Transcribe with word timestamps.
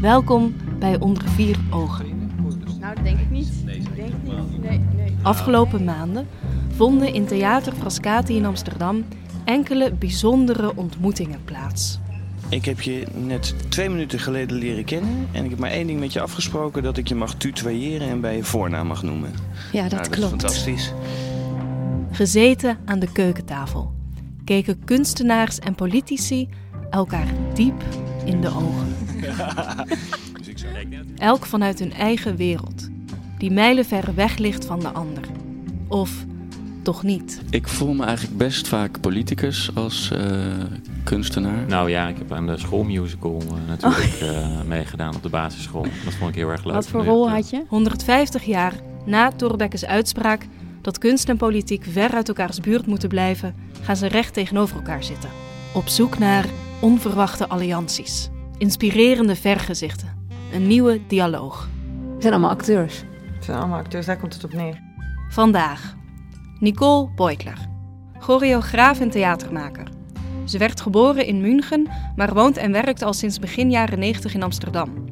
Welkom 0.00 0.54
bij 0.78 1.00
Onder 1.00 1.28
Vier 1.28 1.56
Ogen. 1.70 2.06
Nou, 2.80 2.94
dat 2.94 3.04
denk 3.04 3.18
ik 3.18 3.30
niet. 3.30 3.48
Ik 3.66 3.96
denk 3.96 4.12
niet. 4.22 4.62
Nee, 4.62 4.80
nee. 4.96 5.16
Afgelopen 5.22 5.84
maanden 5.84 6.26
vonden 6.76 7.14
in 7.14 7.26
Theater 7.26 7.72
Frascati 7.72 8.36
in 8.36 8.44
Amsterdam 8.44 9.04
enkele 9.44 9.92
bijzondere 9.92 10.76
ontmoetingen 10.76 11.44
plaats. 11.44 11.98
Ik 12.48 12.64
heb 12.64 12.80
je 12.80 13.06
net 13.14 13.54
twee 13.68 13.88
minuten 13.90 14.18
geleden 14.18 14.56
leren 14.56 14.84
kennen. 14.84 15.28
En 15.32 15.44
ik 15.44 15.50
heb 15.50 15.58
maar 15.58 15.70
één 15.70 15.86
ding 15.86 16.00
met 16.00 16.12
je 16.12 16.20
afgesproken: 16.20 16.82
dat 16.82 16.96
ik 16.96 17.08
je 17.08 17.14
mag 17.14 17.34
tutoyeren 17.34 18.08
en 18.08 18.20
bij 18.20 18.36
je 18.36 18.44
voornaam 18.44 18.86
mag 18.86 19.02
noemen. 19.02 19.30
Ja, 19.72 19.82
dat 19.82 19.90
Nou, 19.90 20.02
dat 20.02 20.08
klopt. 20.08 20.32
is 20.34 20.40
fantastisch. 20.40 20.92
Gezeten 22.10 22.78
aan 22.84 22.98
de 22.98 23.12
keukentafel 23.12 23.92
keken 24.44 24.84
kunstenaars 24.84 25.58
en 25.58 25.74
politici 25.74 26.48
elkaar 26.90 27.26
diep 27.54 27.82
in 28.24 28.40
de 28.40 28.48
ogen. 28.48 28.94
Elk 31.16 31.46
vanuit 31.46 31.78
hun 31.78 31.92
eigen 31.92 32.36
wereld, 32.36 32.88
die 33.38 33.50
mijlenver 33.50 34.14
weg 34.14 34.36
ligt 34.36 34.64
van 34.64 34.80
de 34.80 34.88
ander. 34.88 35.24
Of 35.88 36.10
toch 36.82 37.02
niet. 37.02 37.42
Ik 37.50 37.68
voel 37.68 37.92
me 37.92 38.04
eigenlijk 38.04 38.38
best 38.38 38.68
vaak 38.68 39.00
politicus 39.00 39.70
als 39.74 40.10
eh, 40.10 40.20
kunstenaar. 41.04 41.66
Nou 41.66 41.90
ja, 41.90 42.08
ik 42.08 42.18
heb 42.18 42.32
aan 42.32 42.46
de 42.46 42.58
schoolmusical 42.58 43.42
eh, 43.46 43.68
natuurlijk 43.68 44.18
eh, 44.20 44.62
meegedaan 44.66 45.14
op 45.14 45.22
de 45.22 45.28
basisschool. 45.28 45.86
Dat 46.04 46.14
vond 46.14 46.30
ik 46.30 46.36
heel 46.36 46.48
erg 46.48 46.64
leuk. 46.64 46.74
Wat 46.74 46.88
voor 46.88 47.04
rol 47.04 47.30
had 47.30 47.50
je? 47.50 47.64
150 47.68 48.44
jaar 48.44 48.74
na 49.06 49.30
Thorbecke's 49.30 49.84
uitspraak 49.84 50.46
dat 50.82 50.98
kunst 50.98 51.28
en 51.28 51.36
politiek 51.36 51.84
ver 51.90 52.10
uit 52.10 52.28
elkaars 52.28 52.60
buurt 52.60 52.86
moeten 52.86 53.08
blijven, 53.08 53.54
gaan 53.82 53.96
ze 53.96 54.06
recht 54.06 54.34
tegenover 54.34 54.76
elkaar 54.76 55.04
zitten. 55.04 55.30
Op 55.74 55.88
zoek 55.88 56.18
naar 56.18 56.46
onverwachte 56.80 57.48
allianties, 57.48 58.28
inspirerende 58.60 59.36
vergezichten, 59.36 60.26
een 60.52 60.66
nieuwe 60.66 61.00
dialoog. 61.06 61.68
We 62.14 62.20
zijn 62.20 62.32
allemaal 62.32 62.50
acteurs. 62.50 63.04
Het 63.34 63.44
zijn 63.44 63.58
allemaal 63.58 63.78
acteurs, 63.78 64.06
daar 64.06 64.18
komt 64.18 64.34
het 64.34 64.44
op 64.44 64.52
neer. 64.52 64.80
Vandaag 65.30 65.96
Nicole 66.58 67.08
Beutler, 67.16 67.58
choreograaf 68.18 69.00
en 69.00 69.10
theatermaker. 69.10 69.88
Ze 70.44 70.58
werd 70.58 70.80
geboren 70.80 71.26
in 71.26 71.40
München, 71.40 71.88
maar 72.16 72.34
woont 72.34 72.56
en 72.56 72.72
werkt 72.72 73.02
al 73.02 73.12
sinds 73.12 73.38
begin 73.38 73.70
jaren 73.70 73.98
90 73.98 74.34
in 74.34 74.42
Amsterdam. 74.42 75.04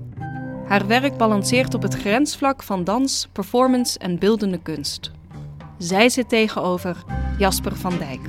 Haar 0.67 0.87
werk 0.87 1.17
balanceert 1.17 1.75
op 1.75 1.83
het 1.83 1.95
grensvlak 1.95 2.63
van 2.63 2.85
dans, 2.85 3.29
performance 3.33 3.99
en 3.99 4.19
beeldende 4.19 4.59
kunst. 4.63 5.11
Zij 5.79 6.09
zit 6.09 6.29
tegenover 6.29 7.05
Jasper 7.39 7.77
van 7.77 7.99
Dijk, 7.99 8.21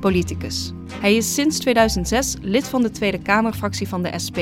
politicus. 0.00 0.72
Hij 1.00 1.16
is 1.16 1.34
sinds 1.34 1.58
2006 1.58 2.34
lid 2.40 2.68
van 2.68 2.82
de 2.82 2.90
Tweede 2.90 3.18
Kamerfractie 3.18 3.88
van 3.88 4.02
de 4.02 4.18
SP. 4.26 4.38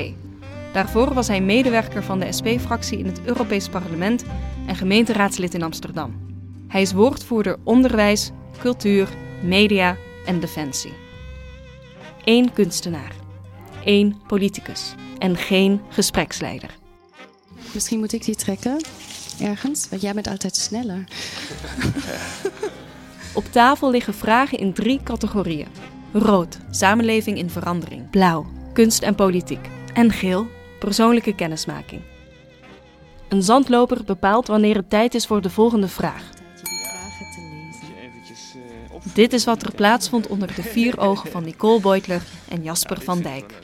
Daarvoor 0.74 1.14
was 1.14 1.28
hij 1.28 1.40
medewerker 1.40 2.02
van 2.02 2.18
de 2.18 2.32
SP-fractie 2.32 2.98
in 2.98 3.06
het 3.06 3.20
Europees 3.24 3.68
Parlement 3.68 4.24
en 4.66 4.76
gemeenteraadslid 4.76 5.54
in 5.54 5.62
Amsterdam. 5.62 6.14
Hij 6.68 6.82
is 6.82 6.92
woordvoerder 6.92 7.56
onderwijs, 7.64 8.30
cultuur, 8.58 9.08
media 9.42 9.96
en 10.26 10.40
defensie. 10.40 10.92
Eén 12.24 12.52
kunstenaar, 12.52 13.12
één 13.84 14.20
politicus 14.26 14.94
en 15.18 15.36
geen 15.36 15.80
gespreksleider. 15.88 16.76
Misschien 17.74 17.98
moet 17.98 18.12
ik 18.12 18.24
die 18.24 18.36
trekken 18.36 18.84
ergens, 19.40 19.88
want 19.88 20.02
jij 20.02 20.14
bent 20.14 20.26
altijd 20.26 20.56
sneller. 20.56 21.04
Op 23.34 23.44
tafel 23.50 23.90
liggen 23.90 24.14
vragen 24.14 24.58
in 24.58 24.72
drie 24.72 25.00
categorieën: 25.02 25.68
rood, 26.12 26.58
samenleving 26.70 27.38
in 27.38 27.50
verandering; 27.50 28.10
blauw, 28.10 28.46
kunst 28.72 29.02
en 29.02 29.14
politiek; 29.14 29.68
en 29.92 30.10
geel, 30.12 30.46
persoonlijke 30.84 31.34
kennismaking. 31.34 32.02
Een 33.28 33.42
zandloper 33.42 34.04
bepaalt 34.04 34.46
wanneer 34.46 34.76
het 34.76 34.90
tijd 34.90 35.14
is 35.14 35.26
voor 35.26 35.42
de 35.42 35.50
volgende 35.50 35.88
vraag. 35.88 36.22
Vragen 36.54 37.26
te 37.34 37.40
lezen. 37.40 38.08
Eventjes, 38.08 38.54
eh, 38.54 38.94
op... 38.94 39.02
Dit 39.12 39.32
is 39.32 39.44
wat 39.44 39.62
er 39.62 39.74
plaatsvond 39.74 40.26
onder 40.26 40.54
de 40.54 40.62
vier 40.62 40.98
ogen 40.98 41.30
van 41.30 41.44
Nicole 41.44 41.80
Beutler 41.80 42.22
en 42.48 42.62
Jasper 42.62 43.00
van 43.00 43.20
Dijk. 43.20 43.52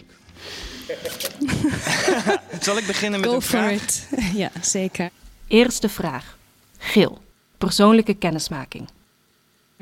Zal 2.61 2.77
ik 2.77 2.87
beginnen 2.87 3.21
met 3.21 3.29
Go 3.29 3.35
een 3.35 3.43
vraag? 3.43 3.73
it. 3.73 4.09
Ja, 4.35 4.51
zeker. 4.61 5.11
Eerste 5.47 5.89
vraag. 5.89 6.37
Geel. 6.79 7.23
Persoonlijke 7.59 8.15
kennismaking. 8.15 8.89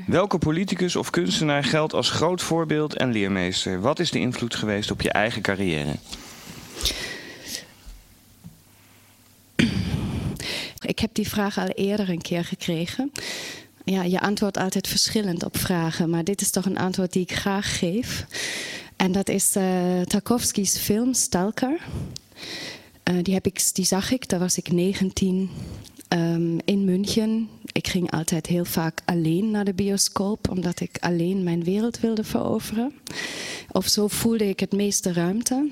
Welke 0.06 0.38
politicus 0.38 0.96
of 0.96 1.10
kunstenaar 1.10 1.64
geldt 1.64 1.92
als 1.92 2.10
groot 2.10 2.42
voorbeeld 2.42 2.96
en 2.96 3.12
leermeester? 3.12 3.80
Wat 3.80 3.98
is 3.98 4.10
de 4.10 4.18
invloed 4.18 4.54
geweest 4.54 4.90
op 4.90 5.00
je 5.00 5.10
eigen 5.10 5.42
carrière? 5.42 5.94
Ik 10.88 10.98
heb 10.98 11.14
die 11.14 11.28
vraag 11.28 11.58
al 11.58 11.66
eerder 11.66 12.08
een 12.08 12.22
keer 12.22 12.44
gekregen. 12.44 13.12
Ja, 13.84 14.02
je 14.02 14.20
antwoordt 14.20 14.56
altijd 14.56 14.88
verschillend 14.88 15.44
op 15.44 15.56
vragen, 15.56 16.10
maar 16.10 16.24
dit 16.24 16.40
is 16.40 16.50
toch 16.50 16.64
een 16.64 16.78
antwoord 16.78 17.12
die 17.12 17.22
ik 17.22 17.32
graag 17.32 17.78
geef. 17.78 18.26
En 18.96 19.12
dat 19.12 19.28
is 19.28 19.56
eh 19.56 20.00
Tarkovsky's 20.00 20.78
film 20.78 21.14
Stalker. 21.14 21.80
Eh, 23.02 23.14
die, 23.22 23.34
heb 23.34 23.46
ik, 23.46 23.70
die 23.72 23.84
zag 23.84 24.10
ik, 24.10 24.28
daar 24.28 24.38
was 24.38 24.56
ik 24.56 24.72
19 24.72 25.50
ehm, 26.08 26.58
in 26.64 26.84
München. 26.84 27.48
Ik 27.72 27.88
ging 27.88 28.10
altijd 28.10 28.46
heel 28.46 28.64
vaak 28.64 29.00
alleen 29.04 29.50
naar 29.50 29.64
de 29.64 29.74
bioscoop, 29.74 30.50
omdat 30.50 30.80
ik 30.80 30.96
alleen 31.00 31.42
mijn 31.42 31.64
wereld 31.64 32.00
wilde 32.00 32.24
veroveren. 32.24 32.92
Of 33.72 33.86
zo 33.86 34.08
voelde 34.08 34.48
ik 34.48 34.60
het 34.60 34.72
meeste 34.72 35.12
ruimte. 35.12 35.70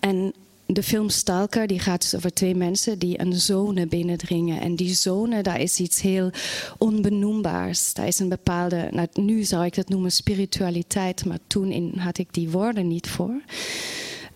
En 0.00 0.34
de 0.72 0.82
film 0.82 1.08
Stalker 1.08 1.66
die 1.66 1.78
gaat 1.78 2.00
dus 2.00 2.14
over 2.14 2.32
twee 2.32 2.54
mensen 2.54 2.98
die 2.98 3.20
een 3.20 3.34
zone 3.34 3.86
binnendringen. 3.86 4.60
En 4.60 4.74
die 4.74 4.94
zone, 4.94 5.42
daar 5.42 5.60
is 5.60 5.78
iets 5.78 6.00
heel 6.00 6.30
onbenoembaars. 6.78 7.94
Daar 7.94 8.06
is 8.06 8.18
een 8.18 8.28
bepaalde, 8.28 8.88
nou, 8.90 9.08
nu 9.12 9.42
zou 9.42 9.64
ik 9.64 9.74
dat 9.74 9.88
noemen 9.88 10.12
spiritualiteit, 10.12 11.24
maar 11.24 11.38
toen 11.46 11.70
in, 11.70 11.92
had 11.98 12.18
ik 12.18 12.34
die 12.34 12.50
woorden 12.50 12.88
niet 12.88 13.08
voor. 13.08 13.40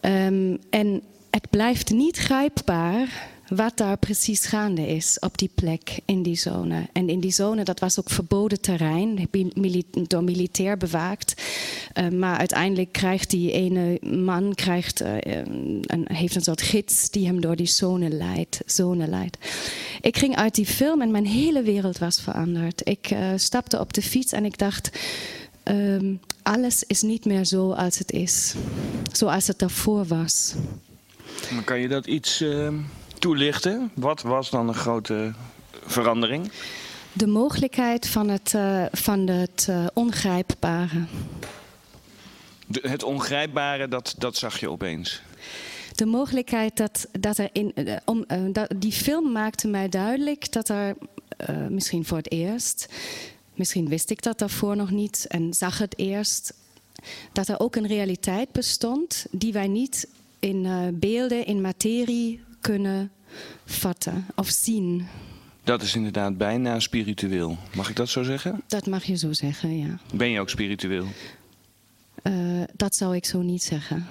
Ehm, 0.00 0.56
en 0.70 1.02
het 1.30 1.50
blijft 1.50 1.90
niet 1.90 2.16
grijpbaar 2.16 3.28
wat 3.56 3.76
daar 3.76 3.96
precies 3.96 4.44
gaande 4.44 4.86
is 4.86 5.18
op 5.20 5.38
die 5.38 5.50
plek 5.54 6.00
in 6.04 6.22
die 6.22 6.36
zone. 6.36 6.88
En 6.92 7.08
in 7.08 7.20
die 7.20 7.30
zone, 7.30 7.64
dat 7.64 7.80
was 7.80 7.98
ook 7.98 8.10
verboden 8.10 8.60
terrein, 8.60 9.28
door 9.92 10.24
militair 10.24 10.76
bewaakt. 10.76 11.42
Eh, 11.92 12.08
maar 12.08 12.38
uiteindelijk 12.38 12.92
krijgt 12.92 13.30
die 13.30 13.52
ene 13.52 13.98
man 14.02 14.54
krijgt, 14.54 15.00
eh, 15.00 15.16
een, 15.86 16.04
heeft 16.12 16.34
een 16.34 16.42
soort 16.42 16.62
gids 16.62 17.10
die 17.10 17.26
hem 17.26 17.40
door 17.40 17.56
die 17.56 17.66
zone 17.66 18.08
leidt. 18.08 18.60
Zone 18.66 19.06
leidt. 19.06 19.38
Ik 20.00 20.16
ging 20.16 20.36
uit 20.36 20.54
die 20.54 20.66
film 20.66 21.02
en 21.02 21.10
mijn 21.10 21.26
hele 21.26 21.62
wereld 21.62 21.98
was 21.98 22.20
veranderd. 22.20 22.88
Ik 22.88 23.10
eh, 23.10 23.28
stapte 23.36 23.80
op 23.80 23.92
de 23.92 24.02
fiets 24.02 24.32
en 24.32 24.44
ik 24.44 24.58
dacht... 24.58 24.90
ehm, 25.62 26.14
alles 26.42 26.84
is 26.84 27.02
niet 27.02 27.24
meer 27.24 27.44
zo 27.44 27.72
als 27.72 27.98
het 27.98 28.12
is. 28.12 28.54
Zoals 29.12 29.46
het 29.46 29.58
daarvoor 29.58 30.04
was. 30.06 30.54
Maar 31.50 31.64
kan 31.64 31.80
je 31.80 31.88
dat 31.88 32.06
iets 32.06 32.40
eh, 32.40 32.68
toelichten? 33.22 33.90
Wat 33.94 34.22
was 34.22 34.50
dan 34.50 34.68
een 34.68 34.74
grote 34.74 35.32
verandering? 35.84 36.50
De 37.12 37.26
mogelijkheid 37.26 38.08
van 38.08 38.28
het, 38.28 38.54
eh, 38.54 38.84
van 38.92 39.26
het 39.28 39.66
eh, 39.68 39.86
ongrijpbare. 39.94 41.04
De- 42.66 42.88
het 42.88 43.02
ongrijpbare, 43.02 43.88
dat, 43.88 44.14
dat 44.18 44.36
zag 44.36 44.60
je 44.60 44.70
opeens. 44.70 45.22
De 45.94 46.06
mogelijkheid 46.06 46.76
dat, 46.76 47.06
dat 47.20 47.38
er 47.38 47.48
in. 47.52 47.74
eh, 47.74 47.96
om, 48.04 48.24
dat, 48.52 48.72
die 48.76 48.92
film 48.92 49.32
maakte 49.32 49.68
mij 49.68 49.88
duidelijk 49.88 50.52
dat 50.52 50.68
er 50.68 50.96
misschien 51.68 52.04
voor 52.04 52.16
het 52.16 52.30
eerst. 52.32 52.88
Misschien 53.54 53.88
wist 53.88 54.10
ik 54.10 54.22
dat 54.22 54.38
daarvoor 54.38 54.76
nog 54.76 54.90
niet 54.90 55.24
en 55.28 55.54
zag 55.54 55.78
het 55.78 55.98
eerst. 55.98 56.54
Dat 57.32 57.48
er 57.48 57.60
ook 57.60 57.76
een 57.76 57.86
realiteit 57.86 58.52
bestond 58.52 59.26
die 59.30 59.52
wij 59.52 59.68
niet 59.68 60.08
in 60.38 60.66
beelden, 60.98 61.46
in 61.46 61.60
materie 61.60 62.40
kunnen 62.62 63.10
vatten 63.64 64.26
of 64.34 64.48
zien. 64.48 65.06
Dat 65.64 65.82
is 65.82 65.94
inderdaad 65.94 66.36
bijna 66.38 66.80
spiritueel. 66.80 67.56
Mag 67.74 67.88
ik 67.88 67.96
dat 67.96 68.08
zo 68.08 68.22
zeggen? 68.22 68.62
Dat 68.66 68.86
mag 68.86 69.04
je 69.04 69.16
zo 69.16 69.32
zeggen, 69.32 69.78
ja. 69.78 69.98
Ben 70.14 70.30
je 70.30 70.40
ook 70.40 70.50
spiritueel? 70.50 71.06
Eh, 72.22 72.32
dat 72.76 72.94
zou 72.94 73.16
ik 73.16 73.24
zo 73.24 73.42
niet 73.42 73.62
zeggen. 73.62 74.06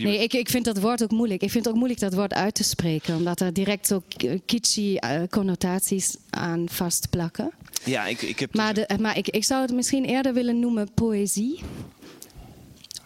Nee, 0.00 0.22
ik, 0.22 0.32
ik 0.32 0.48
vind 0.48 0.64
dat 0.64 0.80
woord 0.80 1.02
ook 1.02 1.10
moeilijk. 1.10 1.42
Ik 1.42 1.50
vind 1.50 1.64
het 1.64 1.72
ook 1.72 1.78
moeilijk 1.78 2.00
dat 2.00 2.14
woord 2.14 2.34
uit 2.34 2.54
te 2.54 2.62
spreken, 2.62 3.16
omdat 3.16 3.40
er 3.40 3.52
direct 3.52 3.86
zo 3.86 4.02
kitschy 4.46 4.96
eh, 4.96 5.20
connotaties 5.30 6.16
aan 6.30 6.68
vastplakken. 6.68 7.52
Ja, 7.84 8.06
ik, 8.06 8.22
ik 8.22 8.38
heb... 8.38 8.54
Maar, 8.54 8.74
de, 8.74 8.86
eh, 8.86 8.98
maar 8.98 9.18
ik, 9.18 9.28
ik 9.28 9.44
zou 9.44 9.62
het 9.62 9.72
misschien 9.72 10.04
eerder 10.04 10.34
willen 10.34 10.60
noemen 10.60 10.92
poëzie. 10.94 11.60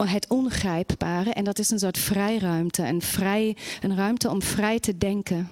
Het 0.05 0.29
ongrijpbare. 0.29 1.31
En 1.31 1.45
dat 1.45 1.59
is 1.59 1.71
een 1.71 1.79
soort 1.79 1.99
vrijruimte. 1.99 2.83
Een, 2.83 3.03
vrij, 3.03 3.57
een 3.81 3.97
ruimte 3.97 4.31
om 4.31 4.43
vrij 4.43 4.81
te 4.81 4.99
denken. 4.99 5.49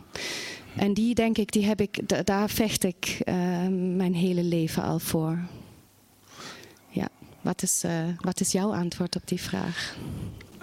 En 0.77 0.95
die 0.95 1.15
denk 1.15 1.39
ik, 1.39 1.53
die 1.53 1.67
heb 1.67 1.81
ik 1.81 2.09
da- 2.09 2.23
daar 2.23 2.51
vecht 2.51 2.85
ik 2.85 3.21
eh, 3.25 3.35
mijn 3.97 4.15
hele 4.15 4.43
leven 4.43 4.83
al 4.83 4.99
voor. 4.99 5.39
Ja, 6.89 7.09
wat 7.41 7.63
is, 7.63 7.85
eh, 7.85 7.93
wat 8.21 8.41
is 8.41 8.53
jouw 8.53 8.75
antwoord 8.75 9.17
op 9.17 9.23
die 9.25 9.41
vraag? 9.41 9.97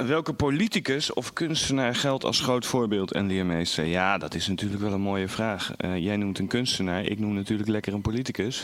welke 0.06 0.34
politicus 0.34 1.14
of 1.14 1.34
kunstenaar 1.34 1.96
geldt 1.96 2.24
als 2.24 2.40
groot 2.40 2.66
voorbeeld 2.66 3.12
en 3.12 3.28
leermeester? 3.28 3.86
Ja, 3.86 4.18
dat 4.18 4.36
is 4.36 4.48
natuurlijk 4.48 4.82
wel 4.82 4.94
een 4.94 5.02
mooie 5.02 5.28
vraag. 5.28 5.72
Uh, 5.78 5.98
jij 5.98 6.16
noemt 6.16 6.40
een 6.40 6.48
kunstenaar, 6.48 7.04
ik 7.04 7.20
noem 7.20 7.34
natuurlijk 7.34 7.70
lekker 7.70 7.94
een 7.94 8.02
politicus. 8.02 8.64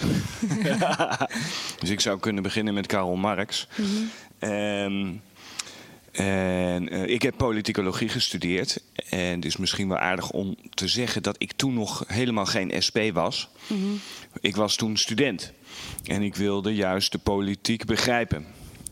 dus 1.80 1.90
ik 1.90 2.00
zou 2.00 2.20
kunnen 2.20 2.44
beginnen 2.44 2.74
met 2.74 2.88
Karl 2.88 3.16
Marx. 3.16 3.68
Mm 3.76 3.86
-hmm. 3.86 4.10
En 4.40 5.22
uh, 6.94 7.08
ik 7.08 7.22
heb 7.22 7.38
politicologie 7.38 8.10
gestudeerd. 8.10 8.82
En 9.10 9.36
het 9.36 9.46
is 9.46 9.58
misschien 9.58 9.88
wel 9.88 9.98
aardig 9.98 10.32
om 10.32 10.56
te 10.74 10.88
zeggen 10.88 11.24
dat 11.24 11.36
ik 11.40 11.52
toen 11.52 11.74
nog 11.74 12.04
helemaal 12.08 12.46
geen 12.46 12.82
SP 12.88 12.98
was. 13.14 13.50
Mm 13.68 13.82
-hmm. 13.82 14.00
Ik 14.40 14.56
was 14.56 14.76
toen 14.76 14.98
student. 14.98 15.52
En 16.04 16.22
ik 16.22 16.36
wilde 16.36 16.76
juist 16.76 17.12
de 17.12 17.18
politiek 17.18 17.86
begrijpen. 17.86 18.46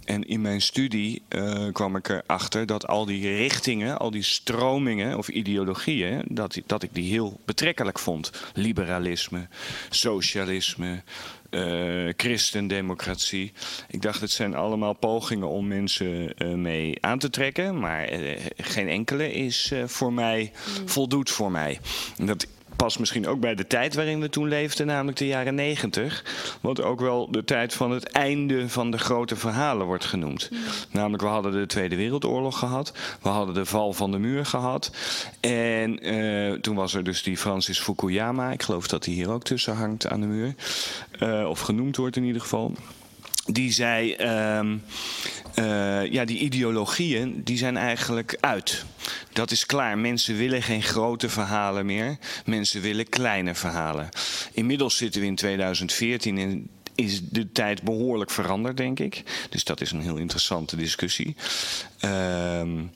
En 0.06 0.28
in 0.28 0.42
mijn 0.42 0.62
studie 0.62 1.22
uh, 1.30 1.68
kwam 1.72 1.96
ik 1.96 2.10
erachter 2.10 2.66
dat 2.66 2.88
al 2.88 3.06
die 3.06 3.36
richtingen, 3.36 4.00
al 4.00 4.12
die 4.12 4.24
stromingen 4.24 5.18
of 5.18 5.28
ideologieën, 5.28 6.24
dat, 6.28 6.60
dat 6.66 6.84
ik 6.84 6.90
die 6.94 7.12
heel 7.12 7.40
betrekkelijk 7.46 8.00
vond. 8.00 8.31
Liberalisme, 8.54 9.48
socialisme, 9.90 11.04
uh, 11.50 12.13
christendemocratie. 12.18 13.52
Ik 13.88 14.02
dacht, 14.02 14.22
het 14.22 14.31
zijn 14.31 14.56
allemaal 14.56 14.94
pogingen 14.94 15.50
om 15.50 15.68
mensen 15.68 16.34
uh, 16.38 16.54
mee 16.54 16.98
aan 17.02 17.19
te 17.19 17.30
trekken. 17.30 17.80
Maar 17.80 18.10
geen 18.57 18.88
enkele 18.88 19.34
is 19.34 19.74
voor 19.86 20.13
mij, 20.13 20.52
voldoet 20.86 21.30
voor 21.30 21.52
mij. 21.52 21.80
Dat 22.18 22.48
past 22.75 23.00
misschien 23.00 23.27
ook 23.27 23.39
bij 23.39 23.56
de 23.56 23.68
tijd 23.68 23.95
waarin 23.95 24.19
we 24.19 24.30
toen 24.30 24.48
leefden, 24.48 24.88
namelijk 24.88 25.18
de 25.18 25.27
jaren 25.27 25.56
negentig. 25.56 26.24
Wat 26.62 26.81
ook 26.81 27.00
wel 27.00 27.31
de 27.31 27.44
tijd 27.44 27.74
van 27.74 27.92
het 27.92 28.12
einde 28.12 28.69
van 28.69 28.92
de 28.92 28.98
grote 28.98 29.36
verhalen 29.36 29.86
wordt 29.86 30.06
genoemd. 30.06 30.50
Namelijk, 30.92 31.24
we 31.24 31.30
hadden 31.30 31.51
de 31.51 31.66
Tweede 31.66 31.95
Wereldoorlog 31.95 32.60
gehad. 32.60 32.94
We 33.22 33.30
hadden 33.30 33.56
de 33.56 33.66
val 33.66 33.94
van 33.94 34.12
de 34.12 34.18
muur 34.18 34.45
gehad. 34.45 34.92
En 35.39 36.13
uh, 36.13 36.54
toen 36.54 36.75
was 36.75 36.94
er 36.94 37.04
dus 37.04 37.24
die 37.24 37.38
Francis 37.38 37.80
Fukuyama. 37.80 38.51
Ik 38.51 38.63
geloof 38.63 38.88
dat 38.88 39.06
hij 39.06 39.13
hier 39.13 39.30
ook 39.30 39.44
tussen 39.44 39.75
hangt 39.75 40.07
aan 40.07 40.21
de 40.21 40.28
muur. 40.28 40.56
Uh, 41.19 41.50
of 41.50 41.60
genoemd 41.60 41.95
wordt 41.95 42.16
in 42.16 42.24
ieder 42.24 42.42
geval 42.42 42.74
die 43.45 43.71
zei, 43.71 44.15
uh, 44.19 44.71
uh, 45.59 46.12
ja, 46.12 46.25
die 46.25 46.39
ideologieën, 46.39 47.42
die 47.44 47.57
zijn 47.57 47.77
eigenlijk 47.77 48.38
uit. 48.39 48.86
Dat 49.33 49.51
is 49.51 49.65
klaar. 49.65 49.97
Mensen 49.97 50.38
willen 50.38 50.62
geen 50.62 50.83
grote 50.83 51.30
verhalen 51.30 51.86
meer. 51.86 52.18
Mensen 52.45 52.81
willen 52.81 53.09
kleine 53.09 53.56
verhalen. 53.56 54.09
Inmiddels 54.51 54.97
zitten 54.97 55.21
we 55.21 55.27
in 55.27 55.36
2014 55.36 56.38
en 56.38 56.69
is 56.95 57.21
de 57.30 57.51
tijd 57.51 57.81
behoorlijk 57.81 58.31
veranderd, 58.31 58.77
denk 58.77 59.00
ik. 59.00 59.24
Dus 59.50 59.63
dat 59.63 59.81
is 59.81 59.92
een 59.92 60.01
heel 60.01 60.18
interessante 60.18 60.75
discussie. 60.75 61.36
Um, 62.01 62.92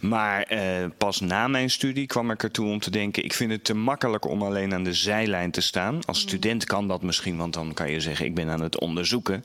maar 0.00 0.52
uh, 0.52 0.84
pas 0.98 1.20
na 1.20 1.48
mijn 1.48 1.70
studie 1.70 2.06
kwam 2.06 2.30
ik 2.30 2.42
ertoe 2.42 2.66
om 2.66 2.80
te 2.80 2.90
denken... 2.90 3.24
ik 3.24 3.32
vind 3.32 3.50
het 3.50 3.64
te 3.64 3.74
makkelijk 3.74 4.28
om 4.28 4.42
alleen 4.42 4.74
aan 4.74 4.84
de 4.84 4.92
zijlijn 4.92 5.50
te 5.50 5.60
staan. 5.60 6.04
Als 6.04 6.20
student 6.20 6.64
kan 6.64 6.88
dat 6.88 7.02
misschien, 7.02 7.36
want 7.36 7.54
dan 7.54 7.74
kan 7.74 7.90
je 7.90 8.00
zeggen... 8.00 8.26
ik 8.26 8.34
ben 8.34 8.48
aan 8.48 8.62
het 8.62 8.78
onderzoeken. 8.78 9.44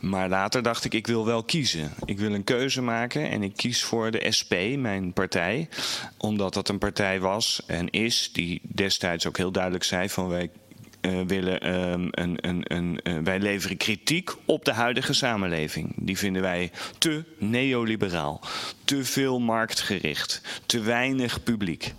Maar 0.00 0.28
later 0.28 0.62
dacht 0.62 0.84
ik, 0.84 0.94
ik 0.94 1.06
wil 1.06 1.26
wel 1.26 1.42
kiezen. 1.42 1.92
Ik 2.04 2.18
wil 2.18 2.32
een 2.32 2.44
keuze 2.44 2.82
maken 2.82 3.30
en 3.30 3.42
ik 3.42 3.56
kies 3.56 3.82
voor 3.82 4.10
de 4.10 4.26
SP, 4.38 4.52
mijn 4.76 5.12
partij. 5.12 5.68
Omdat 6.16 6.54
dat 6.54 6.68
een 6.68 6.78
partij 6.78 7.20
was 7.20 7.62
en 7.66 7.90
is... 7.90 8.30
die 8.32 8.60
destijds 8.62 9.26
ook 9.26 9.36
heel 9.36 9.52
duidelijk 9.52 9.84
zei 9.84 10.08
van... 10.08 10.28
wij 10.28 10.50
willen 11.26 11.74
um, 11.74 12.08
een, 12.10 12.36
een, 12.40 12.62
een, 12.62 13.00
uh, 13.02 13.18
wij 13.22 13.38
leveren 13.38 13.76
kritiek 13.76 14.30
op 14.44 14.64
de 14.64 14.72
huidige 14.72 15.12
samenleving. 15.12 15.92
Die 15.96 16.18
vinden 16.18 16.42
wij 16.42 16.70
te 16.98 17.24
neoliberaal, 17.38 18.40
te 18.84 19.04
veel 19.04 19.40
marktgericht, 19.40 20.42
te 20.66 20.80
weinig 20.80 21.42
publiek. 21.42 21.94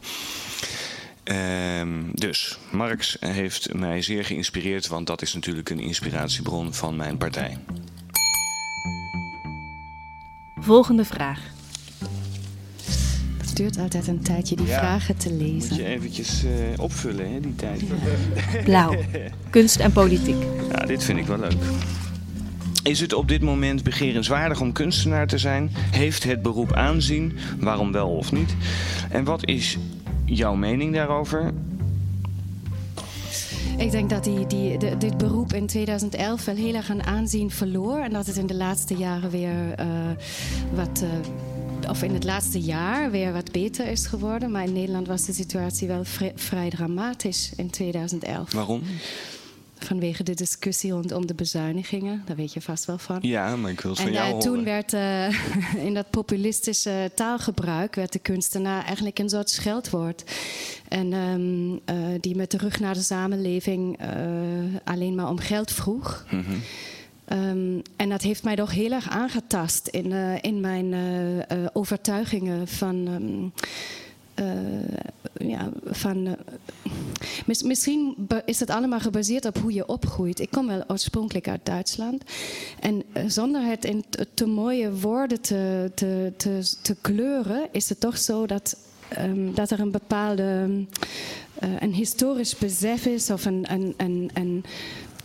Um, 1.23 2.09
dus 2.13 2.57
Marx 2.71 3.17
heeft 3.19 3.73
mij 3.73 4.01
zeer 4.01 4.25
geïnspireerd, 4.25 4.87
want 4.87 5.07
dat 5.07 5.21
is 5.21 5.33
natuurlijk 5.33 5.69
een 5.69 5.79
inspiratiebron 5.79 6.73
van 6.73 6.95
mijn 6.95 7.17
partij. 7.17 7.57
Volgende 10.55 11.05
vraag 11.05 11.55
duurt 13.57 13.77
altijd 13.77 14.07
een 14.07 14.21
tijdje 14.21 14.55
die 14.55 14.65
ja, 14.65 14.79
vragen 14.79 15.17
te 15.17 15.33
lezen. 15.33 15.69
Moet 15.69 15.77
je 15.77 15.85
eventjes 15.85 16.43
uh, 16.43 16.51
opvullen, 16.77 17.33
hè, 17.33 17.39
die 17.39 17.55
tijd. 17.55 17.79
Ja. 17.79 18.61
Blauw. 18.63 18.95
Kunst 19.49 19.75
en 19.75 19.91
politiek. 19.91 20.43
Ja, 20.71 20.85
dit 20.85 21.03
vind 21.03 21.19
ik 21.19 21.25
wel 21.25 21.39
leuk. 21.39 21.55
Is 22.83 22.99
het 22.99 23.13
op 23.13 23.27
dit 23.27 23.41
moment 23.41 23.83
begerenswaardig 23.83 24.61
om 24.61 24.71
kunstenaar 24.71 25.27
te 25.27 25.37
zijn? 25.37 25.71
Heeft 25.91 26.23
het 26.23 26.41
beroep 26.41 26.73
aanzien? 26.73 27.37
Waarom 27.59 27.91
wel 27.91 28.09
of 28.09 28.31
niet? 28.31 28.55
En 29.09 29.23
wat 29.23 29.47
is 29.47 29.77
jouw 30.25 30.55
mening 30.55 30.93
daarover? 30.93 31.51
Ik 33.77 33.91
denk 33.91 34.09
dat 34.09 34.23
die, 34.23 34.47
die, 34.47 34.77
de, 34.77 34.97
dit 34.97 35.17
beroep 35.17 35.53
in 35.53 35.67
2011 35.67 36.45
wel 36.45 36.55
heel 36.55 36.73
erg 36.73 36.89
aan 36.89 37.03
aanzien 37.03 37.51
verloor. 37.51 37.97
En 37.97 38.11
dat 38.11 38.25
het 38.25 38.37
in 38.37 38.47
de 38.47 38.55
laatste 38.55 38.95
jaren 38.95 39.29
weer 39.29 39.79
uh, 39.79 39.85
wat. 40.73 41.03
Uh, 41.03 41.09
of 41.89 42.03
in 42.03 42.13
het 42.13 42.23
laatste 42.23 42.59
jaar 42.59 43.11
weer 43.11 43.33
wat 43.33 43.51
beter 43.51 43.87
is 43.87 44.05
geworden. 44.05 44.51
Maar 44.51 44.63
in 44.63 44.73
Nederland 44.73 45.07
was 45.07 45.25
de 45.25 45.33
situatie 45.33 45.87
wel 45.87 46.03
vrij, 46.35 46.69
dramatisch 46.69 47.51
in 47.55 47.69
2011. 47.69 48.53
Waarom? 48.53 48.81
Vanwege 49.79 50.23
de 50.23 50.33
discussie 50.33 50.91
rondom 50.91 51.27
de 51.27 51.33
bezuinigingen, 51.33 52.23
daar 52.25 52.35
weet 52.35 52.53
je 52.53 52.61
vast 52.61 52.85
wel 52.85 52.97
van. 52.97 53.17
Ja, 53.21 53.55
maar 53.55 53.71
ik 53.71 53.79
wil 53.79 53.91
het 53.91 53.99
van 53.99 54.09
en, 54.09 54.13
jou 54.13 54.33
uh, 54.33 54.39
toen 54.39 54.63
werd 54.63 54.93
uh, 54.93 55.27
in 55.87 55.93
dat 55.93 56.09
populistische 56.09 57.11
taalgebruik 57.15 57.95
werd 57.95 58.13
de 58.13 58.19
kunstenaar 58.19 58.83
eigenlijk 58.85 59.19
een 59.19 59.29
soort 59.29 59.49
scheldwoord. 59.49 60.23
En 60.87 61.13
um, 61.13 61.71
uh, 61.71 61.79
die 62.19 62.35
met 62.35 62.51
de 62.51 62.57
rug 62.57 62.79
naar 62.79 62.93
de 62.93 63.01
samenleving 63.01 63.99
alleen 64.83 65.15
maar 65.15 65.29
om 65.29 65.37
geld 65.39 65.71
vroeg. 65.71 66.25
Mm 66.31 66.43
-hmm. 66.47 66.61
Um, 67.33 67.81
en 67.95 68.09
dat 68.09 68.21
heeft 68.21 68.43
mij 68.43 68.55
toch 68.55 68.71
heel 68.71 68.91
erg 68.91 69.09
aangetast 69.09 69.87
in, 69.87 70.11
uh, 70.11 70.43
in 70.43 70.59
mijn 70.59 70.91
uh, 70.91 71.35
uh, 71.35 71.41
overtuigingen 71.73 72.67
van. 72.67 73.07
Um, 73.07 73.53
ja, 75.37 75.69
van 75.85 76.37
mis, 77.45 77.63
misschien 77.63 78.27
is 78.45 78.59
het 78.59 78.69
allemaal 78.69 78.99
gebaseerd 78.99 79.45
op 79.45 79.57
hoe 79.57 79.73
je 79.73 79.87
opgroeit. 79.87 80.39
Ik 80.39 80.51
kom 80.51 80.67
wel 80.67 80.83
oorspronkelijk 80.87 81.47
uit 81.47 81.65
Duitsland. 81.65 82.23
En 82.79 83.03
zonder 83.27 83.65
het 83.65 83.85
in 83.85 84.03
te 84.33 84.45
mooie 84.45 84.93
woorden 84.93 85.41
te, 85.41 85.91
te, 85.95 86.33
te, 86.81 86.95
kleuren, 87.01 87.67
is 87.71 87.89
het 87.89 87.99
toch 87.99 88.17
zo 88.17 88.45
dat, 88.45 88.77
um, 89.19 89.53
dat 89.53 89.71
er 89.71 89.79
een 89.79 89.91
bepaalde. 89.91 90.69
een 91.79 91.93
historisch 91.93 92.57
besef 92.57 93.05
is 93.05 93.29
of 93.29 93.45
een. 93.45 93.65
een, 93.71 93.93
een, 93.97 94.29
een 94.33 94.63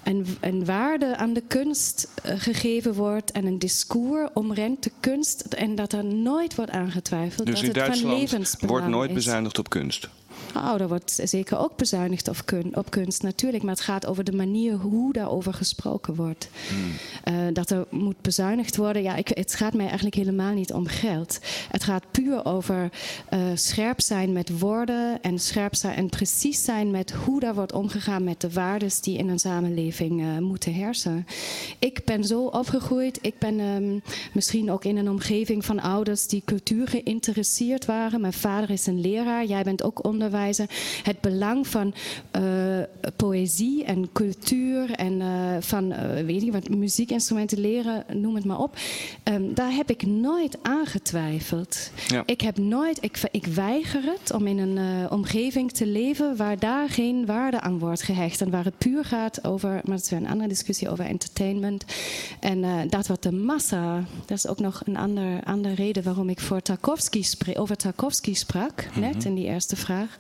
een, 0.03 0.27
een, 0.41 0.65
waarde 0.65 1.17
aan 1.17 1.33
de 1.33 1.43
kunst 1.49 2.09
uh, 2.27 2.33
gegeven 2.37 2.95
wordt 2.95 3.31
en 3.31 3.47
een 3.47 3.59
discours 3.59 4.31
omrent 4.35 4.83
de 4.83 4.91
kunst 5.01 5.41
en 5.43 5.75
dat 5.75 5.93
er 5.93 6.05
nooit 6.05 6.55
wordt 6.55 6.71
aangetwijfeld. 6.71 7.47
Dus 7.47 7.55
dat 7.55 7.65
in 7.65 7.69
het 7.69 7.79
Duitsland 7.79 8.31
van 8.31 8.69
wordt 8.69 8.87
nooit 8.87 9.09
is. 9.09 9.15
bezuinigd 9.15 9.59
op 9.59 9.71
kunst? 9.71 10.09
Oh, 10.57 10.81
er 10.81 10.89
wordt 10.89 11.21
zeker 11.25 11.59
ook 11.59 11.77
bezuinigd 11.77 12.29
op, 12.29 12.37
kun, 12.45 12.77
op, 12.77 12.91
kunst, 12.91 13.23
natuurlijk. 13.23 13.63
Maar 13.63 13.75
het 13.75 13.85
gaat 13.85 14.07
over 14.07 14.25
de 14.25 14.33
manier 14.33 14.75
hoe 14.75 15.13
daarover 15.13 15.55
gesproken 15.55 16.15
wordt. 16.15 16.49
Hmm. 16.69 17.35
Uh, 17.35 17.55
dat 17.55 17.71
er 17.71 17.87
moet 17.91 18.21
bezuinigd 18.21 18.77
worden. 18.77 19.03
Ja, 19.03 19.17
ik, 19.17 19.29
het 19.29 19.55
gaat 19.55 19.75
mij 19.75 19.87
eigenlijk 19.87 20.15
helemaal 20.15 20.53
niet 20.53 20.73
om 20.73 20.87
geld. 20.87 21.39
Het 21.71 21.85
gaat 21.85 22.11
puur 22.11 22.45
over 22.45 22.91
uh, 23.31 23.41
scherp 23.55 24.01
zijn 24.01 24.33
met 24.33 24.59
woorden 24.59 25.23
en 25.23 25.39
scherp 25.39 25.75
zijn 25.75 25.97
en 25.97 26.09
precies 26.09 26.65
zijn 26.65 26.91
met 26.91 27.13
hoe 27.13 27.41
daar 27.41 27.55
wordt 27.55 27.73
omgegaan 27.73 28.25
met 28.25 28.41
de 28.41 28.51
waarden 28.51 28.91
die 29.01 29.19
in 29.19 29.29
een 29.29 29.39
samenleving 29.39 30.21
uh, 30.21 30.39
moeten 30.39 30.73
heersen. 30.73 31.27
Ik 31.79 32.05
ben 32.05 32.25
zo 32.25 32.45
opgegroeid. 32.45 33.19
Ik 33.21 33.39
ben 33.39 33.61
um, 33.61 34.03
misschien 34.33 34.71
ook 34.71 34.85
in 34.85 34.97
een 34.97 35.11
omgeving 35.11 35.65
van 35.65 35.81
ouders 35.81 36.27
die 36.27 36.43
cultuur 36.45 36.89
geïnteresseerd 36.89 37.85
waren. 37.85 38.21
Mijn 38.21 38.33
vader 38.33 38.71
is 38.71 38.87
een 38.87 39.01
leraar. 39.01 39.45
Jij 39.45 39.63
bent 39.63 39.83
ook 39.83 40.05
Het 41.03 41.21
belang 41.21 41.67
van 41.67 41.95
uh, 42.37 42.43
poëzie 43.17 43.85
en 43.85 44.13
cultuur 44.13 44.91
en 44.91 45.13
uh, 45.21 45.57
van 45.61 45.93
uh, 45.93 46.25
weet 46.25 46.43
je, 46.43 46.51
wat, 46.51 46.69
muziekinstrumenten 46.69 47.61
leren, 47.61 48.05
noem 48.13 48.35
het 48.35 48.45
maar 48.45 48.59
op. 48.59 48.77
Um, 49.25 49.55
daar 49.55 49.73
heb 49.73 49.91
ik 49.91 50.07
nooit 50.07 50.59
aangetwijfeld. 50.63 51.91
Ja. 52.09 52.23
Ik 52.27 52.41
heb 52.41 52.59
nooit, 52.59 52.99
ik, 53.01 53.21
ik 53.31 53.47
weiger 53.47 54.03
het 54.03 54.33
om 54.33 54.47
in 54.47 54.59
een 54.59 55.11
omgeving 55.11 55.73
te 55.73 55.87
leven 55.87 56.37
waar 56.37 56.59
daar 56.59 56.89
geen 56.89 57.27
waarde 57.27 57.61
aan 57.61 57.79
wordt 57.79 58.03
gehecht 58.03 58.41
en 58.41 58.51
waar 58.51 58.65
het 58.65 58.79
puur 58.79 59.05
gaat 59.05 59.45
over, 59.45 59.71
maar 59.71 59.83
dat 59.85 60.01
is 60.01 60.11
weer 60.11 60.21
een 60.21 60.29
andere 60.29 60.49
discussie 60.49 60.91
over 60.91 61.05
entertainment. 61.05 61.85
En 62.41 62.89
dat 62.89 63.07
wat 63.07 63.23
de 63.23 63.33
massa, 63.33 64.05
dat 64.27 64.37
is 64.37 64.47
ook 64.47 64.61
nog 64.61 64.83
een 64.85 64.97
ander, 64.97 65.45
andere 65.45 65.75
reden 65.75 66.03
waarom 66.03 66.29
ik 66.29 66.41
voor 66.41 66.63
Tarkovsky 66.63 67.25
over 67.55 67.77
Tarkovsky 67.77 68.35
sprak, 68.35 68.89
net 68.95 69.25
in 69.25 69.35
die 69.35 69.47
eerste 69.47 69.77
vraag. 69.77 70.17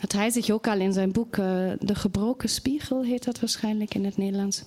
Dat 0.00 0.12
hij 0.12 0.30
zich 0.30 0.50
ook 0.50 0.66
al 0.66 0.78
in 0.78 0.92
zijn 0.92 1.12
boek 1.12 1.36
uh, 1.36 1.44
De 1.80 1.94
Gebroken 1.94 2.48
Spiegel, 2.48 3.04
heet 3.04 3.24
dat 3.24 3.40
waarschijnlijk 3.40 3.94
in 3.94 4.04
het 4.04 4.16
Nederlands, 4.16 4.62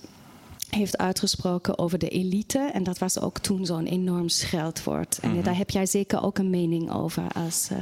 heeft 0.76 0.98
uitgesproken 0.98 1.78
over 1.78 1.98
de 2.00 2.10
elite. 2.10 2.70
En 2.74 2.84
dat 2.84 2.98
was 2.98 3.20
ook 3.20 3.40
toen 3.40 3.66
zo'n 3.66 3.86
enorm 3.86 4.30
scheldwoord. 4.30 5.18
En 5.22 5.32
Mhm. 5.32 5.44
daar 5.44 5.58
heb 5.58 5.70
jij 5.70 5.86
zeker 5.86 6.24
ook 6.24 6.38
een 6.38 6.50
mening 6.50 6.92
over 6.94 7.24
als 7.36 7.68
eh, 7.72 7.78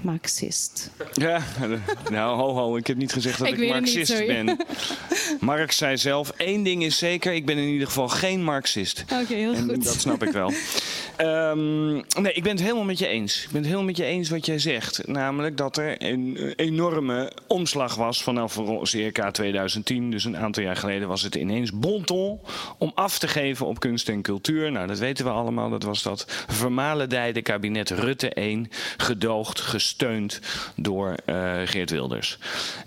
Marxist. 0.00 0.90
Ja, 1.12 1.40
nou 2.10 2.36
ho 2.36 2.52
ho, 2.54 2.76
ik 2.76 2.86
heb 2.86 2.96
niet 2.96 3.12
gezegd 3.12 3.38
dat 3.38 3.48
Ik 3.48 3.58
niet, 3.58 3.68
Marxist 3.70 4.10
sorry. 4.10 4.26
ben. 4.26 4.56
Marx 5.40 5.76
zei 5.76 5.96
zelf, 5.98 6.30
één 6.36 6.62
ding 6.62 6.84
is 6.84 6.98
zeker, 6.98 7.32
ik 7.32 7.46
ben 7.46 7.56
in 7.58 7.68
ieder 7.68 7.86
geval 7.86 8.08
geen 8.08 8.44
Marxist. 8.44 9.04
Oké, 9.22 9.34
heel 9.34 9.54
En 9.54 9.62
goed. 9.68 9.84
dat 9.84 10.00
snap 10.00 10.22
ik 10.22 10.32
wel. 10.32 10.52
Ehm, 11.16 11.92
nee, 11.94 12.32
ik 12.32 12.42
ben 12.42 12.52
het 12.52 12.60
helemaal 12.60 12.84
met 12.84 12.98
je 12.98 13.06
eens. 13.06 13.36
Ik 13.42 13.46
ben 13.46 13.56
het 13.56 13.64
helemaal 13.64 13.84
met 13.86 13.96
je 13.96 14.04
eens 14.04 14.28
wat 14.30 14.46
jij 14.46 14.58
zegt. 14.58 15.06
Namelijk 15.06 15.56
dat 15.56 15.76
er 15.76 15.94
een 16.02 16.52
enorme 16.56 17.32
omslag 17.46 17.94
was 17.94 18.22
vanaf 18.22 18.60
circa 18.82 19.30
2010. 19.30 20.10
Dus 20.10 20.24
een 20.24 20.36
aantal 20.36 20.62
jaar 20.62 20.76
geleden 20.76 21.08
was 21.08 21.22
het 21.22 21.34
ineens 21.34 21.72
bonton 21.72 22.33
om 22.78 22.92
af 22.94 23.18
te 23.18 23.28
geven 23.28 23.66
op 23.66 23.80
kunst 23.80 24.08
en 24.08 24.22
cultuur. 24.22 24.72
Nou, 24.72 24.86
dat 24.86 24.98
weten 24.98 25.24
we 25.24 25.30
allemaal. 25.30 25.70
Dat 25.70 25.82
was 25.82 26.02
dat 26.02 26.24
vermalendijde 26.48 27.42
kabinet 27.42 27.90
Rutte 27.90 28.28
1. 28.28 28.70
Gedoogd, 28.96 29.60
gesteund 29.60 30.40
door 30.76 31.14
eh, 31.24 31.60
Geert 31.64 31.90
Wilders. 31.90 32.38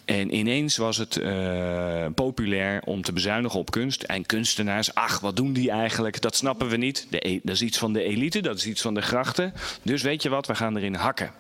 En 0.06 0.36
ineens 0.36 0.78
was 0.78 0.98
het 0.98 1.18
eh, 1.18 2.06
populair 2.16 2.82
om 2.86 3.02
te 3.02 3.14
bezuinigen 3.14 3.60
op 3.60 3.72
kunst. 3.72 4.04
En 4.04 4.26
kunstenaars, 4.26 4.94
ach, 4.94 5.20
wat 5.20 5.36
doen 5.36 5.54
die 5.54 5.72
eigenlijk? 5.72 6.22
Dat 6.22 6.36
snappen 6.36 6.70
we 6.70 6.78
niet. 6.78 7.08
De 7.10 7.28
e- 7.28 7.40
dat 7.44 7.56
is 7.56 7.62
iets 7.62 7.78
van 7.78 7.94
de 7.94 8.04
elite, 8.04 8.42
dat 8.42 8.58
is 8.58 8.66
iets 8.66 8.82
van 8.82 8.94
de 8.94 9.02
grachten. 9.02 9.54
Dus 9.82 10.02
weet 10.02 10.22
je 10.24 10.30
wat, 10.30 10.48
we 10.48 10.56
gaan 10.56 10.78
erin 10.78 10.96
hakken. 10.96 11.32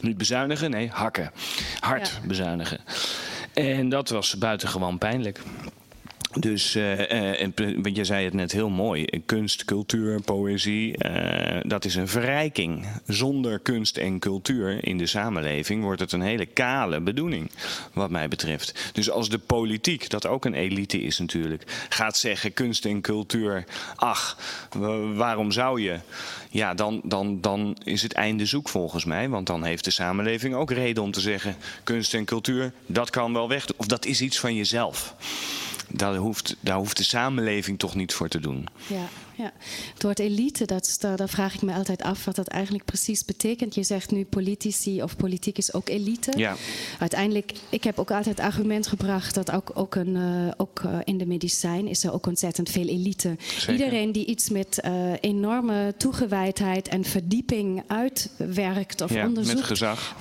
Niet 0.00 0.18
bezuinigen, 0.18 0.70
nee, 0.70 0.88
hakken. 0.92 1.32
Hard 1.80 2.20
bezuinigen. 2.24 2.80
En 3.54 3.88
dat 3.88 4.08
was 4.08 4.38
buitengewoon 4.38 4.98
pijnlijk. 4.98 5.40
Dus, 6.34 6.74
eh, 6.74 7.10
eh, 7.10 7.40
en 7.40 7.52
want 7.82 7.96
je 7.96 8.04
zei 8.04 8.24
het 8.24 8.34
net 8.34 8.52
heel 8.52 8.68
mooi, 8.68 9.04
kunst, 9.26 9.64
cultuur, 9.64 10.20
poëzie, 10.20 10.96
eh, 10.96 11.60
dat 11.66 11.84
is 11.84 11.94
een 11.94 12.08
verrijking. 12.08 12.86
Zonder 13.06 13.58
kunst 13.58 13.96
en 13.96 14.18
cultuur 14.18 14.84
in 14.86 14.98
de 14.98 15.06
samenleving 15.06 15.82
wordt 15.82 16.00
het 16.00 16.12
een 16.12 16.20
hele 16.20 16.46
kale 16.46 17.00
bedoeling, 17.00 17.50
wat 17.92 18.10
mij 18.10 18.28
betreft. 18.28 18.90
Dus 18.92 19.10
als 19.10 19.28
de 19.28 19.38
politiek, 19.38 20.10
dat 20.10 20.26
ook 20.26 20.44
een 20.44 20.54
elite 20.54 21.00
is 21.02 21.18
natuurlijk, 21.18 21.86
gaat 21.88 22.16
zeggen 22.16 22.52
kunst 22.52 22.84
en 22.84 23.00
cultuur, 23.00 23.64
ach, 23.96 24.38
wa- 24.72 25.12
waarom 25.12 25.52
zou 25.52 25.80
je? 25.80 25.98
Ja, 26.50 26.74
dan, 26.74 27.00
dan, 27.04 27.40
dan 27.40 27.76
is 27.84 28.02
het 28.02 28.12
einde 28.12 28.46
zoek 28.46 28.68
volgens 28.68 29.04
mij, 29.04 29.28
want 29.28 29.46
dan 29.46 29.64
heeft 29.64 29.84
de 29.84 29.90
samenleving 29.90 30.54
ook 30.54 30.70
reden 30.70 31.02
om 31.02 31.10
te 31.10 31.20
zeggen, 31.20 31.56
kunst 31.84 32.14
en 32.14 32.24
cultuur, 32.24 32.72
dat 32.86 33.10
kan 33.10 33.32
wel 33.32 33.48
weg, 33.48 33.66
of 33.76 33.86
dat 33.86 34.04
is 34.04 34.20
iets 34.20 34.38
van 34.38 34.54
jezelf. 34.54 35.14
Daar 35.88 36.16
hoeft, 36.16 36.56
daar 36.60 36.76
hoeft 36.76 36.96
de 36.96 37.02
samenleving 37.02 37.78
toch 37.78 37.94
niet 37.94 38.12
voor 38.12 38.28
te 38.28 38.40
doen. 38.40 38.66
Ja, 38.86 39.08
ja. 39.34 39.52
Het 39.92 40.02
woord 40.02 40.18
elite, 40.18 40.64
dat, 40.64 40.96
daar, 41.00 41.16
daar 41.16 41.28
vraag 41.28 41.54
ik 41.54 41.62
me 41.62 41.72
altijd 41.72 42.02
af 42.02 42.24
wat 42.24 42.36
dat 42.36 42.46
eigenlijk 42.46 42.84
precies 42.84 43.24
betekent. 43.24 43.74
Je 43.74 43.82
zegt 43.82 44.10
nu 44.10 44.24
politici 44.24 45.02
of 45.02 45.16
politiek 45.16 45.58
is 45.58 45.72
ook 45.72 45.88
elite. 45.88 46.32
Ja. 46.36 46.56
Uiteindelijk, 46.98 47.52
ik 47.68 47.84
heb 47.84 47.98
ook 47.98 48.10
altijd 48.10 48.36
het 48.36 48.46
argument 48.46 48.86
gebracht 48.86 49.34
dat 49.34 49.50
ook, 49.50 49.70
ook, 49.74 49.94
een, 49.94 50.16
eh, 50.16 50.52
ook 50.56 50.80
eh, 50.84 50.98
in 51.04 51.18
de 51.18 51.26
medicijn 51.26 51.86
is 51.86 52.04
er 52.04 52.12
ook 52.12 52.26
ontzettend 52.26 52.70
veel 52.70 52.86
elite. 52.86 53.36
Zeker. 53.38 53.72
Iedereen 53.72 54.12
die 54.12 54.26
iets 54.26 54.48
met 54.48 54.80
eh, 54.80 54.92
enorme 55.20 55.94
toegewijdheid 55.96 56.88
en 56.88 57.04
verdieping 57.04 57.82
uitwerkt 57.86 59.00
of 59.00 59.10
Ja, 59.10 59.16
met 59.16 59.28
onderzoekt, 59.28 59.64
gezag. 59.64 60.14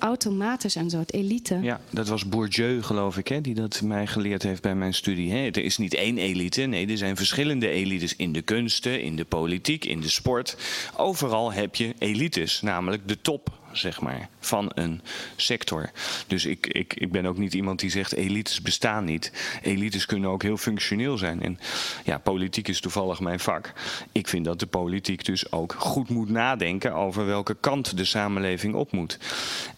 Automatisch 0.00 0.74
een 0.74 0.90
soort 0.90 1.12
elite. 1.12 1.58
Ja, 1.62 1.80
dat 1.90 2.08
was 2.08 2.28
Bourdieu, 2.28 2.82
geloof 2.82 3.16
ik, 3.16 3.28
hè, 3.28 3.40
die 3.40 3.54
dat 3.54 3.80
mij 3.82 4.06
geleerd 4.06 4.42
heeft 4.42 4.62
bij 4.62 4.74
mijn 4.74 4.94
studie. 4.94 5.32
Hè. 5.32 5.38
Er 5.38 5.64
is 5.64 5.78
niet 5.78 5.94
één 5.94 6.18
elite, 6.18 6.62
nee, 6.62 6.86
er 6.86 6.98
zijn 6.98 7.16
verschillende 7.16 7.68
elites 7.68 8.16
in 8.16 8.32
de 8.32 8.42
kunsten, 8.42 9.02
in 9.02 9.16
de 9.16 9.24
politiek, 9.24 9.84
in 9.84 10.00
de 10.00 10.08
sport. 10.08 10.56
Overal 10.96 11.52
heb 11.52 11.74
je 11.74 11.94
elites, 11.98 12.60
namelijk 12.60 13.08
de 13.08 13.20
top, 13.20 13.59
zeg 13.72 14.00
maar, 14.00 14.28
van 14.40 14.70
een 14.74 15.00
sector. 15.36 15.90
Dus 16.26 16.46
ik, 16.46 16.66
ik, 16.66 16.94
ik 16.94 17.12
ben 17.12 17.26
ook 17.26 17.38
niet 17.38 17.54
iemand 17.54 17.80
die 17.80 17.90
zegt 17.90 18.12
elites 18.12 18.62
bestaan 18.62 19.04
niet. 19.04 19.32
Elites 19.62 20.06
kunnen 20.06 20.30
ook 20.30 20.42
heel 20.42 20.56
functioneel 20.56 21.18
zijn. 21.18 21.42
En 21.42 21.58
ja, 22.04 22.18
politiek 22.18 22.68
is 22.68 22.80
toevallig 22.80 23.20
mijn 23.20 23.40
vak. 23.40 23.72
Ik 24.12 24.28
vind 24.28 24.44
dat 24.44 24.58
de 24.60 24.66
politiek 24.66 25.24
dus 25.24 25.52
ook 25.52 25.74
goed 25.78 26.08
moet 26.08 26.28
nadenken 26.28 26.94
over 26.94 27.26
welke 27.26 27.56
kant 27.60 27.96
de 27.96 28.04
samenleving 28.04 28.74
op 28.74 28.92
moet. 28.92 29.18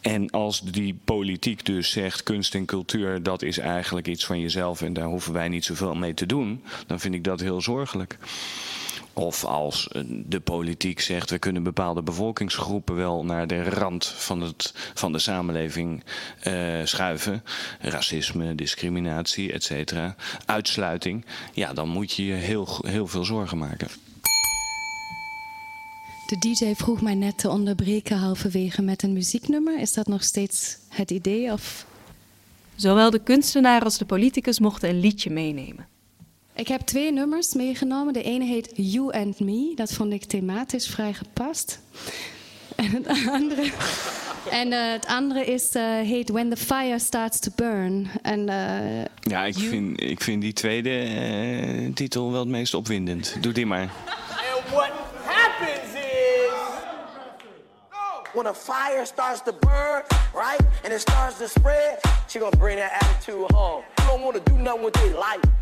En 0.01 0.31
als 0.31 0.61
die 0.61 0.99
politiek 1.05 1.65
dus 1.65 1.91
zegt 1.91 2.23
kunst 2.23 2.55
en 2.55 2.65
cultuur, 2.65 3.23
dat 3.23 3.43
is 3.43 3.59
eigenlijk 3.59 4.09
iets 4.09 4.25
van 4.25 4.41
jezelf 4.41 4.83
en 4.83 4.93
daar 4.93 5.07
hoeven 5.07 5.33
wij 5.33 5.49
niet 5.49 5.65
zoveel 5.65 5.95
mee 5.95 6.15
te 6.15 6.27
doen, 6.27 6.63
dan 6.87 7.01
vind 7.01 7.15
ik 7.15 7.25
dat 7.25 7.41
heel 7.41 7.61
zorgelijk. 7.61 8.19
Of 9.12 9.45
als 9.45 9.88
eh, 9.88 10.02
de 10.07 10.40
politiek 10.40 11.00
zegt 11.00 11.31
we 11.31 11.38
kunnen 11.38 11.62
bepaalde 11.62 12.02
bevolkingsgroepen 12.02 12.97
wel 12.97 13.25
naar 13.25 13.47
de 13.47 13.64
rand 13.64 14.07
van, 14.07 14.40
het, 14.40 14.73
van 14.95 15.12
de 15.12 15.19
samenleving 15.19 16.04
eh, 16.40 16.81
schuiven. 16.85 17.42
Racisme, 17.81 18.54
discriminatie, 18.54 19.52
et 19.52 19.64
cetera. 19.64 20.14
Uitsluiting. 20.47 21.25
Ja, 21.52 21.73
dan 21.73 21.88
moet 21.88 22.12
je 22.12 22.26
je 22.26 22.35
heel, 22.35 22.78
heel 22.87 23.07
veel 23.07 23.25
zorgen 23.25 23.59
maken. 23.59 23.88
De 26.26 26.38
DJ 26.38 26.75
vroeg 26.75 27.00
mij 27.00 27.14
net 27.14 27.38
te 27.38 27.50
onderbreken 27.50 28.16
halverwege 28.16 28.83
met 28.83 29.02
een 29.02 29.12
muzieknummer. 29.12 29.81
Is 29.81 29.92
dat 29.92 30.07
nog 30.07 30.23
steeds 30.23 30.78
het 30.88 31.11
idee? 31.11 31.52
Of 31.52 31.87
Zowel 32.83 33.11
de 33.11 33.19
kunstenaar 33.19 33.83
als 33.83 33.99
de 33.99 34.04
politicus 34.04 34.59
mochten 34.59 34.88
een 34.88 35.00
liedje 35.00 35.31
meenemen. 35.31 35.87
Ik 36.55 36.69
heb 36.69 36.81
twee 36.81 37.13
nummers 37.13 37.55
meegenomen. 37.55 38.13
De 38.13 38.23
ene 38.23 38.45
heet 38.45 38.71
You 38.75 39.13
and 39.13 39.41
Me. 39.41 39.73
Dat 39.75 39.93
vond 39.93 40.13
ik 40.13 40.25
thematisch 40.25 40.87
vrij 40.89 41.13
gepast. 41.13 41.81
En 42.77 42.91
het 42.91 43.07
andere, 43.29 43.73
en, 44.51 44.73
eh, 44.73 44.93
het 44.93 45.07
andere 45.07 45.45
is, 45.45 45.75
eh, 45.75 45.83
heet 45.85 46.29
When 46.29 46.51
the 46.51 46.57
Fire 46.57 46.99
Starts 46.99 47.39
to 47.39 47.51
Burn. 47.57 48.11
En, 48.23 48.49
eh, 48.49 49.05
Ja, 49.21 49.45
ik, 49.45 49.55
vind, 49.59 50.01
ik 50.01 50.21
vind 50.23 50.43
die 50.43 50.53
tweede 50.53 51.91
titel 51.95 52.31
wel 52.31 52.41
het 52.41 52.49
meest 52.49 52.75
opwindend. 52.75 53.37
Doe 53.41 53.53
die 53.53 53.67
maar. 53.67 53.81
And 53.83 54.71
what 54.71 54.91
happens 55.25 55.95
is 55.95 56.51
when 58.35 58.47
a 58.47 58.55
fire 58.55 59.05
starts 59.07 59.41
to 59.45 59.53
burn, 59.61 60.03
right, 60.35 60.61
and 60.85 60.93
it 60.93 61.01
starts 61.01 61.37
to 61.39 61.47
spread, 61.47 61.99
she 62.29 62.39
gonna 62.39 62.57
bring 62.59 62.79
that 62.79 62.93
attitude 62.93 63.55
home. 63.55 63.83
You 63.97 64.09
don't 64.09 64.23
wanna 64.23 64.41
do 64.45 64.55
nothing 64.55 64.85
with 64.85 64.93
their 64.93 65.15
life. 65.15 65.62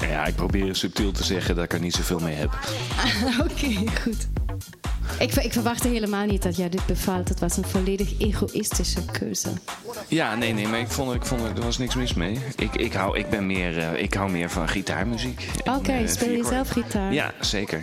Ja, 0.00 0.26
ik 0.26 0.34
probeer 0.34 0.76
subtiel 0.76 1.12
te 1.12 1.24
zeggen 1.24 1.54
dat 1.54 1.64
ik 1.64 1.72
er 1.72 1.80
niet 1.80 1.94
zoveel 1.94 2.18
mee 2.18 2.34
heb. 2.34 2.58
Oké, 3.50 4.00
goed. 4.02 4.28
Ik, 5.18 5.34
ik 5.34 5.52
verwachtte 5.52 5.88
helemaal 5.88 6.26
niet 6.26 6.42
dat 6.42 6.56
jij 6.56 6.68
dit 6.68 6.86
bevalt. 6.86 7.28
Het 7.28 7.40
was 7.40 7.56
een 7.56 7.64
volledig 7.64 8.18
egoïstische 8.18 9.04
keuze. 9.12 9.48
Ja, 10.08 10.34
nee, 10.34 10.52
nee, 10.52 10.68
maar 10.68 10.80
ik 10.80 10.88
vond, 10.88 11.14
ik 11.14 11.24
vond 11.24 11.42
er 11.42 11.62
was 11.62 11.78
niks 11.78 11.94
mis 11.94 12.14
mee. 12.14 12.38
Ik, 12.56 12.74
ik, 12.74 12.92
hou, 12.92 13.18
ik, 13.18 13.30
ben 13.30 13.46
meer, 13.46 13.78
eh, 13.78 14.02
ik 14.02 14.14
hou 14.14 14.30
meer 14.30 14.50
van 14.50 14.68
gitaarmuziek. 14.68 15.48
Oké, 15.64 15.92
eh, 15.92 16.08
speel 16.08 16.30
je 16.30 16.44
zelf 16.44 16.68
gitaar? 16.68 17.12
Ja, 17.12 17.32
zeker. 17.40 17.82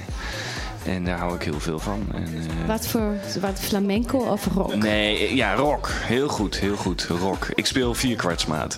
En 0.86 1.04
daar 1.04 1.18
hou 1.18 1.36
ik 1.36 1.42
heel 1.42 1.60
veel 1.60 1.80
van. 1.80 2.08
En, 2.14 2.24
eh, 2.24 2.68
Wat 2.68 2.88
voor 2.88 3.14
wat, 3.42 3.60
flamenco 3.60 4.18
of 4.18 4.46
rock? 4.46 4.76
Nee, 4.76 5.36
ja, 5.36 5.54
rock. 5.54 5.90
Heel 5.92 6.28
goed, 6.28 6.60
heel 6.60 6.76
goed. 6.76 7.04
Rock. 7.04 7.48
Ik 7.56 7.66
speel 7.66 7.94
vierkwartsmaat, 7.94 8.78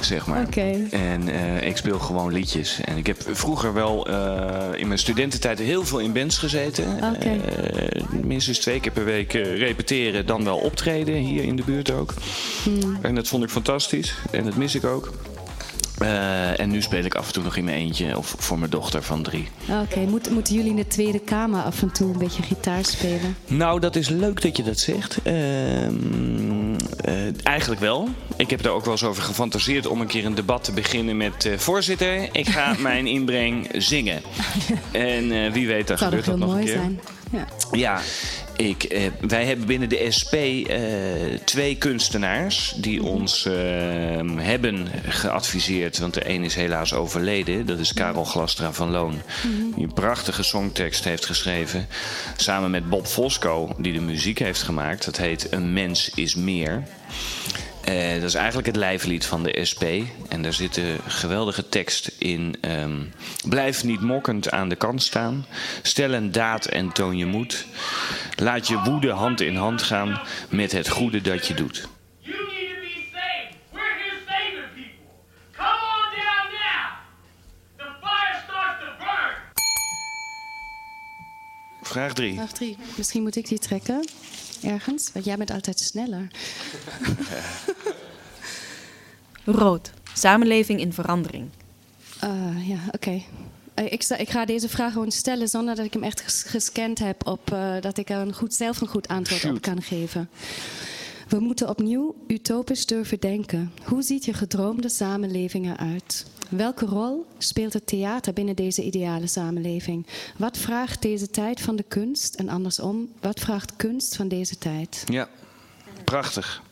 zeg 0.00 0.26
maar. 0.26 0.46
Oké. 0.46 0.86
En 0.90 1.28
eh, 1.28 1.66
ik 1.66 1.76
speel 1.76 1.98
gewoon 1.98 2.32
liedjes. 2.32 2.80
En 2.84 2.96
ik 2.96 3.06
heb 3.06 3.22
vroeger 3.30 3.74
wel 3.74 4.06
eh, 4.06 4.80
in 4.80 4.86
mijn 4.86 4.98
studententijd 4.98 5.58
heel 5.58 5.84
veel 5.84 5.98
in 5.98 6.12
bands 6.12 6.38
gezeten. 6.38 6.86
Oké. 7.14 7.28
Eh, 7.28 8.02
minstens 8.24 8.58
twee 8.58 8.80
keer 8.80 8.92
per 8.92 9.04
week 9.04 9.34
eh, 9.34 9.58
repeteren, 9.58 10.26
dan 10.26 10.44
wel 10.44 10.56
optreden. 10.58 11.14
Hier 11.14 11.44
in 11.44 11.56
de 11.56 11.62
buurt 11.66 11.90
ook. 11.90 12.14
Hmm. 12.62 12.98
En 13.02 13.14
dat 13.14 13.28
vond 13.28 13.42
ik 13.42 13.50
fantastisch. 13.50 14.14
En 14.30 14.44
dat 14.44 14.56
mis 14.56 14.74
ik 14.74 14.84
ook. 14.84 15.12
Eh, 15.98 16.60
en 16.60 16.70
nu 16.70 16.82
speel 16.82 17.04
ik 17.04 17.14
af 17.14 17.26
en 17.26 17.32
toe 17.32 17.42
nog 17.42 17.56
in 17.56 17.64
mijn 17.64 17.76
eentje 17.76 18.16
of 18.18 18.34
voor 18.38 18.58
mijn 18.58 18.70
dochter 18.70 19.02
van 19.02 19.22
drie. 19.22 19.48
Oké, 19.82 20.00
Moet, 20.00 20.30
moeten 20.30 20.54
jullie 20.54 20.70
in 20.70 20.76
de 20.76 20.86
Tweede 20.86 21.18
Kamer 21.18 21.62
af 21.62 21.82
en 21.82 21.92
toe 21.92 22.12
een 22.12 22.18
beetje 22.18 22.42
gitaar 22.42 22.84
spelen? 22.84 23.36
Nou, 23.46 23.80
dat 23.80 23.96
is 23.96 24.08
leuk 24.08 24.42
dat 24.42 24.56
je 24.56 24.62
dat 24.62 24.78
zegt. 24.78 25.18
Ehm, 25.22 26.74
eh, 27.00 27.46
eigenlijk 27.46 27.80
wel. 27.80 28.08
Ik 28.36 28.50
heb 28.50 28.62
daar 28.62 28.72
ook 28.72 28.84
wel 28.84 28.92
eens 28.92 29.04
over 29.04 29.22
gefantaseerd 29.22 29.86
om 29.86 30.00
een 30.00 30.06
keer 30.06 30.24
een 30.26 30.34
debat 30.34 30.64
te 30.64 30.72
beginnen 30.72 31.16
met... 31.16 31.44
eh, 31.44 31.58
voorzitter, 31.58 32.28
ik 32.32 32.48
ga 32.48 32.74
mijn 32.78 33.06
inbreng 33.06 33.68
zingen. 33.72 34.22
En 34.92 35.32
eh, 35.32 35.52
wie 35.52 35.66
weet, 35.66 35.86
dan 35.86 35.98
Zou 35.98 36.10
gebeurt 36.10 36.26
dat 36.26 36.38
nog 36.38 36.48
een 36.48 36.54
mooi 36.54 36.64
keer. 36.66 36.74
zijn? 36.74 37.00
Ja. 37.32 37.44
Ja, 37.72 38.00
ik, 38.58 38.82
eh, 38.82 39.10
wij 39.20 39.44
hebben 39.44 39.66
binnen 39.66 39.88
de 39.88 40.06
SP 40.18 40.34
eh, 40.34 40.80
twee 41.44 41.76
kunstenaars 41.76 42.74
die 42.76 43.02
ons 43.02 43.46
eh, 43.46 43.54
hebben 44.36 44.88
geadviseerd. 45.08 45.98
Want 45.98 46.14
de 46.14 46.28
een 46.28 46.44
is 46.44 46.54
helaas 46.54 46.94
overleden. 46.94 47.66
Dat 47.66 47.78
is 47.78 47.92
Karel 47.92 48.24
Glastra 48.24 48.72
van 48.72 48.90
Loon. 48.90 49.20
Die 49.74 49.84
een 49.84 49.92
prachtige 49.92 50.42
songtekst 50.42 51.04
heeft 51.04 51.26
geschreven. 51.26 51.86
Samen 52.36 52.70
met 52.70 52.88
Bob 52.88 53.06
Fosco, 53.06 53.74
die 53.78 53.92
de 53.92 54.00
muziek 54.00 54.38
heeft 54.38 54.62
gemaakt. 54.62 55.04
Dat 55.04 55.16
heet 55.16 55.52
Een 55.52 55.72
mens 55.72 56.10
is 56.14 56.34
meer. 56.34 56.82
Eh, 57.88 58.14
dat 58.14 58.22
is 58.22 58.34
eigenlijk 58.34 58.66
het 58.66 58.76
lijflied 58.76 59.26
van 59.26 59.42
de 59.42 59.64
SP. 59.70 59.82
En 60.28 60.42
daar 60.42 60.52
zit 60.52 60.76
een 60.76 60.98
geweldige 61.06 61.68
tekst 61.68 62.10
in. 62.18 62.54
ehm, 62.60 63.04
blijf 63.48 63.84
niet 63.84 64.00
mokkend 64.00 64.50
aan 64.50 64.68
de 64.68 64.76
kant 64.76 65.02
staan. 65.02 65.46
Stel 65.82 66.12
een 66.12 66.32
daad 66.32 66.66
en 66.66 66.92
toon 66.92 67.16
je 67.16 67.26
moed. 67.26 67.66
Laat 68.36 68.68
je 68.68 68.78
woede 68.84 69.10
hand 69.10 69.40
in 69.40 69.56
hand 69.56 69.82
gaan 69.82 70.20
met 70.50 70.72
het 70.72 70.88
goede 70.88 71.20
dat 71.20 71.46
je 71.46 71.54
doet. 71.54 71.88
You 72.20 72.36
need 72.36 72.68
to 72.68 72.80
be 72.80 73.08
saved. 73.12 73.56
We're 73.72 73.80
here 73.80 74.18
saving 74.26 74.72
people. 74.74 75.06
Come 75.52 75.82
on 75.94 76.08
down 76.16 76.46
now. 76.52 76.86
The 77.76 77.90
fire 78.00 78.42
starts 78.46 78.78
to 78.84 79.04
burn. 79.04 79.34
Vraag 81.82 82.12
3. 82.12 82.34
Vraag 82.34 82.52
drie. 82.52 82.76
Misschien 82.96 83.22
moet 83.22 83.36
ik 83.36 83.48
die 83.48 83.58
trekken. 83.58 84.04
Ergens, 84.62 85.10
want 85.12 85.24
jij 85.24 85.36
bent 85.36 85.50
altijd 85.50 85.80
sneller. 85.80 86.26
Rood. 89.44 89.90
Samenleving 90.14 90.80
in 90.80 90.92
verandering. 90.92 91.48
Ah, 92.20 92.68
ja, 92.68 92.78
oké. 92.90 93.22
Eh, 93.74 93.92
Ik, 93.92 94.04
ik 94.04 94.30
ga 94.30 94.44
deze 94.44 94.68
vraag 94.68 94.92
gewoon 94.92 95.10
stellen 95.10 95.48
zonder 95.48 95.74
dat 95.74 95.84
ik 95.84 95.92
hem 95.92 96.02
echt 96.02 96.20
ges- 96.20 96.42
gescand 96.46 96.98
heb 96.98 97.26
op 97.26 97.52
eh, 97.52 97.74
dat 97.80 97.98
ik 97.98 98.10
er 98.10 98.16
een 98.16 98.34
goed, 98.34 98.54
zelf 98.54 98.80
een 98.80 98.88
goed 98.88 99.08
antwoord 99.08 99.44
op 99.44 99.60
kan 99.62 99.82
geven. 99.82 100.28
We 101.28 101.40
moeten 101.40 101.68
opnieuw 101.68 102.14
utopisch 102.26 102.86
durven 102.86 103.20
denken. 103.20 103.72
Hoe 103.84 104.02
ziet 104.02 104.24
je 104.24 104.32
gedroomde 104.32 104.88
samenleving 104.88 105.66
eruit? 105.66 106.26
Welke 106.50 106.86
rol 106.86 107.26
speelt 107.38 107.72
het 107.72 107.86
theater 107.86 108.32
binnen 108.32 108.56
deze 108.56 108.82
ideale 108.82 109.26
samenleving? 109.26 110.06
Wat 110.36 110.58
vraagt 110.58 111.02
deze 111.02 111.30
tijd 111.30 111.60
van 111.60 111.76
de 111.76 111.84
kunst? 111.88 112.34
En 112.34 112.48
andersom, 112.48 113.08
wat 113.20 113.40
vraagt 113.40 113.76
kunst 113.76 114.16
van 114.16 114.28
deze 114.28 114.58
tijd? 114.58 115.04
Ja, 115.06 115.28
prachtig. 116.04 116.62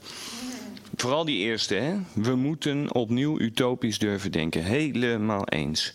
Vooral 0.96 1.24
die 1.24 1.38
eerste, 1.38 1.74
hè? 1.74 1.96
We 2.14 2.34
moeten 2.34 2.94
opnieuw 2.94 3.40
utopisch 3.40 3.98
durven 3.98 4.32
denken. 4.32 4.64
Helemaal 4.64 5.46
eens. 5.46 5.94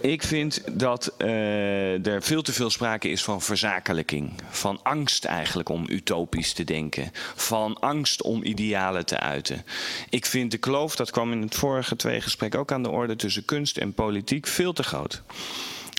Ik 0.00 0.22
vind 0.22 0.62
dat 0.72 1.14
eh, 1.18 2.06
er 2.06 2.22
veel 2.22 2.42
te 2.42 2.52
veel 2.52 2.70
sprake 2.70 3.08
is 3.08 3.24
van 3.24 3.42
verzakelijking. 3.42 4.32
Van 4.48 4.80
angst 4.82 5.24
eigenlijk 5.24 5.68
om 5.68 5.84
utopisch 5.88 6.52
te 6.52 6.64
denken. 6.64 7.10
Van 7.34 7.80
angst 7.80 8.22
om 8.22 8.42
idealen 8.42 9.06
te 9.06 9.20
uiten. 9.20 9.64
Ik 10.10 10.26
vind 10.26 10.50
de 10.50 10.58
kloof, 10.58 10.96
dat 10.96 11.10
kwam 11.10 11.32
in 11.32 11.42
het 11.42 11.54
vorige 11.54 11.96
twee 11.96 12.20
gesprekken 12.20 12.60
ook 12.60 12.72
aan 12.72 12.82
de 12.82 12.90
orde... 12.90 13.16
tussen 13.16 13.44
kunst 13.44 13.76
en 13.76 13.92
politiek 13.92 14.46
veel 14.46 14.72
te 14.72 14.82
groot. 14.82 15.22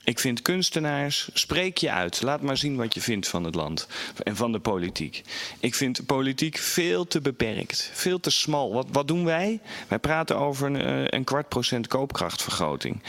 Ik 0.07 0.19
vind 0.19 0.41
kunstenaars, 0.41 1.29
spreek 1.33 1.77
je 1.77 1.91
uit. 1.91 2.21
Laat 2.21 2.41
maar 2.41 2.57
zien 2.57 2.75
wat 2.75 2.93
je 2.93 3.01
vindt 3.01 3.27
van 3.27 3.43
het 3.43 3.55
land 3.55 3.87
en 4.23 4.35
van 4.35 4.51
de 4.51 4.59
politiek. 4.59 5.21
Ik 5.59 5.75
vind 5.75 6.05
politiek 6.05 6.57
veel 6.57 7.07
te 7.07 7.21
beperkt, 7.21 7.89
veel 7.93 8.19
te 8.19 8.29
smal. 8.29 8.73
Wat, 8.73 8.87
wat 8.91 9.07
doen 9.07 9.25
wij? 9.25 9.59
Wij 9.87 9.99
praten 9.99 10.37
over 10.37 10.67
een, 10.67 10.81
eh, 10.81 11.03
een 11.07 11.23
kwart 11.23 11.49
procent 11.49 11.87
koopkrachtvergroting. 11.87 13.01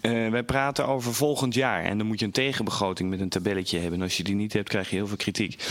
Eh, 0.00 0.28
wij 0.28 0.42
praten 0.42 0.86
over 0.86 1.14
volgend 1.14 1.54
jaar. 1.54 1.84
En 1.84 1.98
dan 1.98 2.06
moet 2.06 2.18
je 2.18 2.26
een 2.26 2.32
tegenbegroting 2.32 3.10
met 3.10 3.20
een 3.20 3.28
tabelletje 3.28 3.78
hebben. 3.78 3.98
En 3.98 4.04
als 4.04 4.16
je 4.16 4.24
die 4.24 4.34
niet 4.34 4.52
hebt, 4.52 4.68
krijg 4.68 4.90
je 4.90 4.96
heel 4.96 5.06
veel 5.06 5.16
kritiek. 5.16 5.64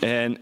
En 0.00 0.38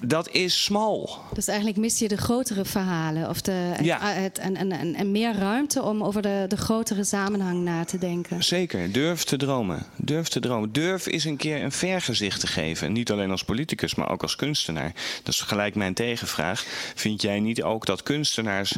dat 0.00 0.28
is 0.30 0.64
smal. 0.64 1.18
Dus 1.32 1.46
eigenlijk 1.48 1.78
mis 1.78 1.98
je 1.98 2.08
de 2.08 2.16
grotere 2.16 2.64
verhalen 2.64 3.28
of 3.28 3.40
de, 3.40 3.72
Ja. 3.82 4.00
het, 4.12 4.38
en, 4.38 4.56
en, 4.56 4.72
en, 4.72 4.94
en 4.94 5.10
meer 5.10 5.34
ruimte 5.34 5.82
om 5.82 6.02
over 6.04 6.22
de, 6.22 6.44
de 6.48 6.56
grotere 6.56 7.04
samenhang 7.04 7.62
na 7.62 7.84
te 7.84 7.98
denken. 7.98 8.44
Zeker, 8.44 8.92
durf 8.92 9.24
te 9.24 9.36
dromen. 9.36 9.86
Durf 9.96 10.28
te 10.28 10.40
dromen. 10.40 10.72
Durf 10.72 11.06
eens 11.06 11.24
een 11.24 11.36
keer 11.36 11.62
een 11.62 11.72
vergezicht 11.72 12.40
te 12.40 12.46
geven. 12.46 12.92
Niet 12.92 13.10
alleen 13.10 13.30
als 13.30 13.44
politicus, 13.44 13.94
maar 13.94 14.10
ook 14.10 14.22
als 14.22 14.36
kunstenaar. 14.36 14.92
Dat 15.22 15.34
is 15.34 15.40
gelijk 15.40 15.74
mijn 15.74 15.94
tegenvraag. 15.94 16.64
Vind 16.94 17.22
jij 17.22 17.40
niet 17.40 17.62
ook 17.62 17.86
dat 17.86 18.02
kunstenaars 18.02 18.76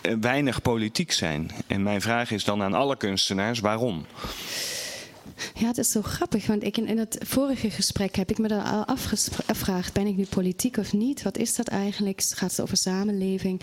eh, 0.00 0.14
weinig 0.20 0.62
politiek 0.62 1.12
zijn? 1.12 1.50
En 1.66 1.82
mijn 1.82 2.00
vraag 2.00 2.30
is 2.30 2.44
dan 2.44 2.62
aan 2.62 2.74
alle 2.74 2.96
kunstenaars, 2.96 3.60
waarom? 3.60 4.06
Ja, 5.54 5.66
het 5.66 5.78
is 5.78 5.90
zo 5.90 6.02
grappig, 6.02 6.46
want 6.46 6.64
ik 6.64 6.76
in, 6.76 6.98
het 6.98 7.18
vorige 7.20 7.70
gesprek 7.70 8.16
heb 8.16 8.30
ik 8.30 8.38
me 8.38 8.48
daar 8.48 8.64
al 8.64 8.84
afgevraagd: 8.84 9.92
ben 9.92 10.06
ik 10.06 10.16
nu 10.16 10.26
politiek 10.28 10.76
of 10.76 10.92
niet? 10.92 11.22
Wat 11.22 11.38
is 11.38 11.54
dat 11.54 11.68
eigenlijk? 11.68 12.22
Gaat 12.22 12.50
het 12.50 12.60
over 12.60 12.76
samenleving? 12.76 13.60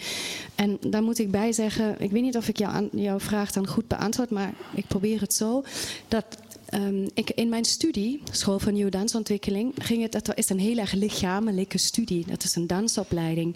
En 0.55 0.77
daar 0.81 1.03
moet 1.03 1.19
ik 1.19 1.31
bij 1.31 1.51
zeggen: 1.51 1.95
ik 1.99 2.11
weet 2.11 2.21
niet 2.21 2.37
of 2.37 2.47
ik 2.47 2.57
jou 2.57 2.89
jouw 2.91 3.19
vraag 3.19 3.51
dan 3.51 3.67
goed 3.67 3.87
beantwoord, 3.87 4.29
maar 4.29 4.53
ik 4.73 4.87
probeer 4.87 5.21
het 5.21 5.33
zo. 5.33 5.63
Dat 6.07 6.25
ehm, 6.65 7.07
ik 7.13 7.29
in 7.29 7.49
mijn 7.49 7.65
studie, 7.65 8.21
School 8.31 8.59
voor 8.59 8.71
Nieuwe 8.71 8.91
Dansontwikkeling, 8.91 9.73
ging 9.77 10.01
het, 10.01 10.11
dat 10.11 10.37
is 10.37 10.49
een 10.49 10.59
heel 10.59 10.77
erg 10.77 10.91
lichamelijke 10.91 11.77
studie. 11.77 12.25
Dat 12.27 12.43
is 12.43 12.55
een 12.55 12.67
dansopleiding. 12.67 13.55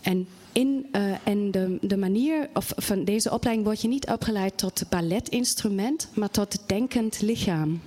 En 0.00 0.26
in, 0.52 0.86
eh, 0.92 1.02
en 1.24 1.50
de, 1.50 1.78
de 1.80 1.96
manier 1.96 2.48
of 2.54 2.72
van 2.76 3.04
deze 3.04 3.30
opleiding 3.30 3.66
word 3.66 3.80
je 3.80 3.88
niet 3.88 4.08
opgeleid 4.08 4.58
tot 4.58 4.82
balletinstrument, 4.88 6.08
maar 6.14 6.30
tot 6.30 6.62
denkend 6.66 7.20
lichaam. 7.20 7.80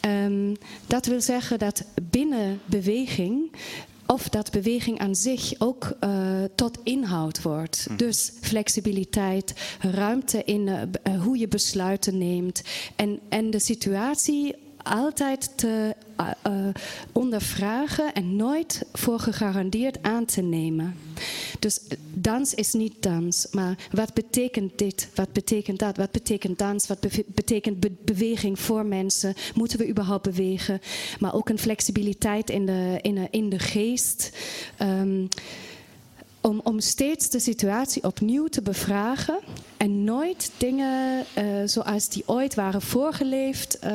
Ehm, 0.00 0.54
dat 0.86 1.06
wil 1.06 1.20
zeggen 1.20 1.58
dat 1.58 1.84
binnen 2.10 2.60
beweging. 2.64 3.50
Of 4.06 4.28
dat 4.28 4.50
beweging 4.50 4.98
aan 4.98 5.14
zich 5.14 5.52
ook 5.58 5.96
eh, 6.00 6.42
tot 6.54 6.78
inhoud 6.82 7.42
wordt. 7.42 7.86
Dus 7.96 8.32
flexibiliteit, 8.40 9.54
ruimte 9.80 10.44
in 10.44 10.68
eh, 10.68 11.22
hoe 11.22 11.38
je 11.38 11.48
besluiten 11.48 12.18
neemt. 12.18 12.62
En, 12.96 13.20
en 13.28 13.50
de 13.50 13.58
situatie 13.58 14.54
altijd 14.88 15.50
te 15.54 15.94
eh, 16.16 16.30
eh, 16.42 16.52
ondervragen 17.12 18.14
en 18.14 18.36
nooit 18.36 18.82
voor 18.92 19.18
gegarandeerd 19.18 20.02
aan 20.02 20.24
te 20.24 20.42
nemen. 20.42 20.94
Dus 21.58 21.80
dans 22.12 22.54
is 22.54 22.72
niet 22.72 23.02
dans, 23.02 23.46
maar 23.50 23.76
wat 23.92 24.14
betekent 24.14 24.78
dit? 24.78 25.08
Wat 25.14 25.32
betekent 25.32 25.78
dat? 25.78 25.96
Wat 25.96 26.10
betekent 26.10 26.58
dans? 26.58 26.86
Wat 26.86 27.06
betekent 27.26 27.80
be- 27.80 27.96
beweging 28.04 28.58
voor 28.60 28.86
mensen? 28.86 29.34
Moeten 29.54 29.78
we 29.78 29.88
überhaupt 29.88 30.22
bewegen? 30.22 30.80
Maar 31.18 31.34
ook 31.34 31.48
een 31.48 31.58
flexibiliteit 31.58 32.50
in 32.50 32.66
de, 32.66 32.98
in 33.00 33.14
de, 33.14 33.28
in 33.30 33.48
de 33.48 33.58
geest. 33.58 34.30
Ehm, 34.76 35.24
om, 36.40 36.60
om 36.64 36.80
steeds 36.80 37.30
de 37.30 37.38
situatie 37.38 38.04
opnieuw 38.04 38.46
te 38.46 38.62
bevragen 38.62 39.38
en 39.76 40.04
nooit 40.04 40.50
dingen 40.56 41.24
eh, 41.34 41.44
zoals 41.64 42.08
die 42.08 42.22
ooit 42.26 42.54
waren 42.54 42.82
voorgeleefd 42.82 43.78
eh, 43.78 43.92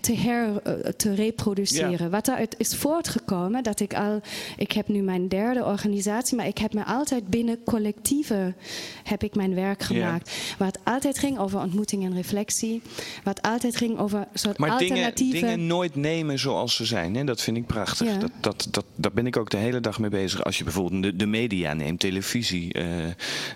te, 0.00 0.14
her, 0.16 0.62
eh, 0.62 0.72
te 0.96 1.14
reproduceren. 1.14 2.10
Wat 2.10 2.24
daaruit 2.24 2.54
is 2.58 2.76
voortgekomen, 2.76 3.62
dat 3.62 3.80
ik 3.80 3.94
al, 3.94 4.20
ik 4.56 4.72
heb 4.72 4.88
nu 4.88 5.02
mijn 5.02 5.28
derde 5.28 5.64
organisatie, 5.64 6.36
maar 6.36 6.46
ik 6.46 6.58
heb 6.58 6.74
me 6.74 6.84
altijd 6.84 7.28
binnen 7.28 7.58
collectieven 7.64 8.56
heb 9.04 9.22
ik 9.22 9.34
mijn 9.34 9.54
werk 9.54 9.82
gemaakt. 9.82 10.32
Het 10.58 10.78
altijd 10.84 11.18
ging 11.18 11.38
over 11.38 11.60
ontmoeting 11.60 12.04
en 12.04 12.14
reflectie, 12.14 12.82
het 13.24 13.42
altijd 13.42 13.76
ging 13.76 13.98
over 13.98 14.26
soort 14.34 14.58
Maar 14.58 14.78
dingen, 14.78 14.94
alternatieve. 14.94 15.40
dingen 15.40 15.66
nooit 15.66 15.94
nemen 15.94 16.38
zoals 16.38 16.74
ze 16.74 16.84
zijn. 16.84 17.14
Hè? 17.14 17.24
Dat 17.24 17.40
vind 17.40 17.56
ik 17.56 17.66
prachtig. 17.66 18.18
Dat, 18.18 18.30
dat, 18.40 18.68
dat, 18.70 18.84
daar 18.94 19.12
ben 19.12 19.26
ik 19.26 19.36
ook 19.36 19.50
de 19.50 19.56
hele 19.56 19.80
dag 19.80 19.98
mee 19.98 20.10
bezig. 20.10 20.44
Als 20.44 20.58
je 20.58 20.64
bijvoorbeeld 20.64 21.02
de, 21.02 21.16
de 21.16 21.26
media 21.26 21.72
neemt, 21.72 22.00
televisie, 22.00 22.72
eh, 22.72 22.86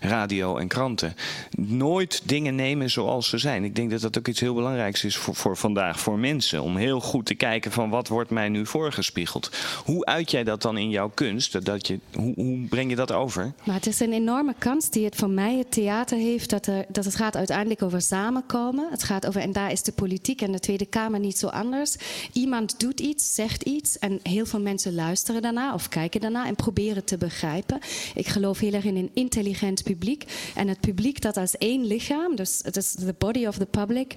radio 0.00 0.56
en 0.56 0.68
kranten. 0.68 1.14
Nooit 1.56 2.22
dingen 2.24 2.54
nemen 2.54 2.90
zoals 2.90 3.28
ze 3.28 3.38
zijn. 3.38 3.64
Ik 3.64 3.76
denk 3.76 3.90
dat 3.90 4.00
dat 4.00 4.18
ook 4.18 4.28
iets 4.28 4.40
heel 4.40 4.54
belangrijks 4.54 5.04
is 5.04 5.16
voor, 5.16 5.34
voor 5.34 5.56
vandaag, 5.56 6.00
voor 6.08 6.18
mensen. 6.18 6.62
Om 6.62 6.76
heel 6.76 7.00
goed 7.00 7.26
te 7.26 7.34
kijken 7.34 7.72
van 7.72 7.90
wat 7.90 8.08
wordt 8.08 8.30
mij 8.30 8.48
nu 8.48 8.66
voorgespiegeld. 8.66 9.50
Hoe 9.84 10.04
uit 10.04 10.30
jij 10.30 10.44
dat 10.44 10.62
dan 10.62 10.78
in 10.78 10.90
jouw 10.90 11.10
kunst? 11.14 11.64
Dat 11.64 11.86
je, 11.86 12.00
hoe, 12.14 12.34
hoe 12.34 12.66
breng 12.68 12.90
je 12.90 12.96
dat 12.96 13.12
over? 13.12 13.52
Maar 13.64 13.74
het 13.74 13.86
is 13.86 14.00
een 14.00 14.12
enorme 14.12 14.54
kans 14.58 14.90
die 14.90 15.04
het 15.04 15.16
voor 15.16 15.30
mij 15.30 15.56
het 15.56 15.72
theater 15.72 16.18
heeft. 16.18 16.50
Dat, 16.50 16.66
er, 16.66 16.84
dat 16.88 17.04
het 17.04 17.14
gaat 17.14 17.36
uiteindelijk 17.36 17.82
over 17.82 18.00
samenkomen. 18.00 18.88
Het 18.90 19.02
gaat 19.02 19.26
over, 19.26 19.40
en 19.40 19.52
daar 19.52 19.72
is 19.72 19.82
de 19.82 19.92
politiek 19.92 20.42
en 20.42 20.52
de 20.52 20.60
Tweede 20.60 20.86
Kamer 20.86 21.20
niet 21.20 21.38
zo 21.38 21.46
anders. 21.46 21.96
Iemand 22.32 22.80
doet 22.80 23.00
iets, 23.00 23.34
zegt 23.34 23.62
iets. 23.62 23.98
En 23.98 24.20
heel 24.22 24.46
veel 24.46 24.60
mensen 24.60 24.94
luisteren 24.94 25.42
daarna 25.42 25.74
of 25.74 25.88
kijken 25.88 26.20
daarna 26.20 26.46
en 26.46 26.54
proberen 26.54 27.04
te 27.04 27.18
begrijpen. 27.18 27.78
Ik 28.14 28.28
geloof 28.28 28.58
heel 28.58 28.72
erg 28.72 28.84
in 28.84 28.96
een 28.96 29.10
intelligent 29.14 29.82
publiek. 29.82 30.24
En 30.54 30.68
het 30.68 30.80
publiek 30.80 31.20
dat 31.20 31.36
als 31.36 31.56
één 31.56 31.86
lichaam, 31.86 32.36
dus 32.36 32.60
het 32.62 32.76
is 32.76 32.94
the 32.94 33.14
body 33.18 33.46
of 33.46 33.56
the 33.56 33.66
public. 33.66 34.14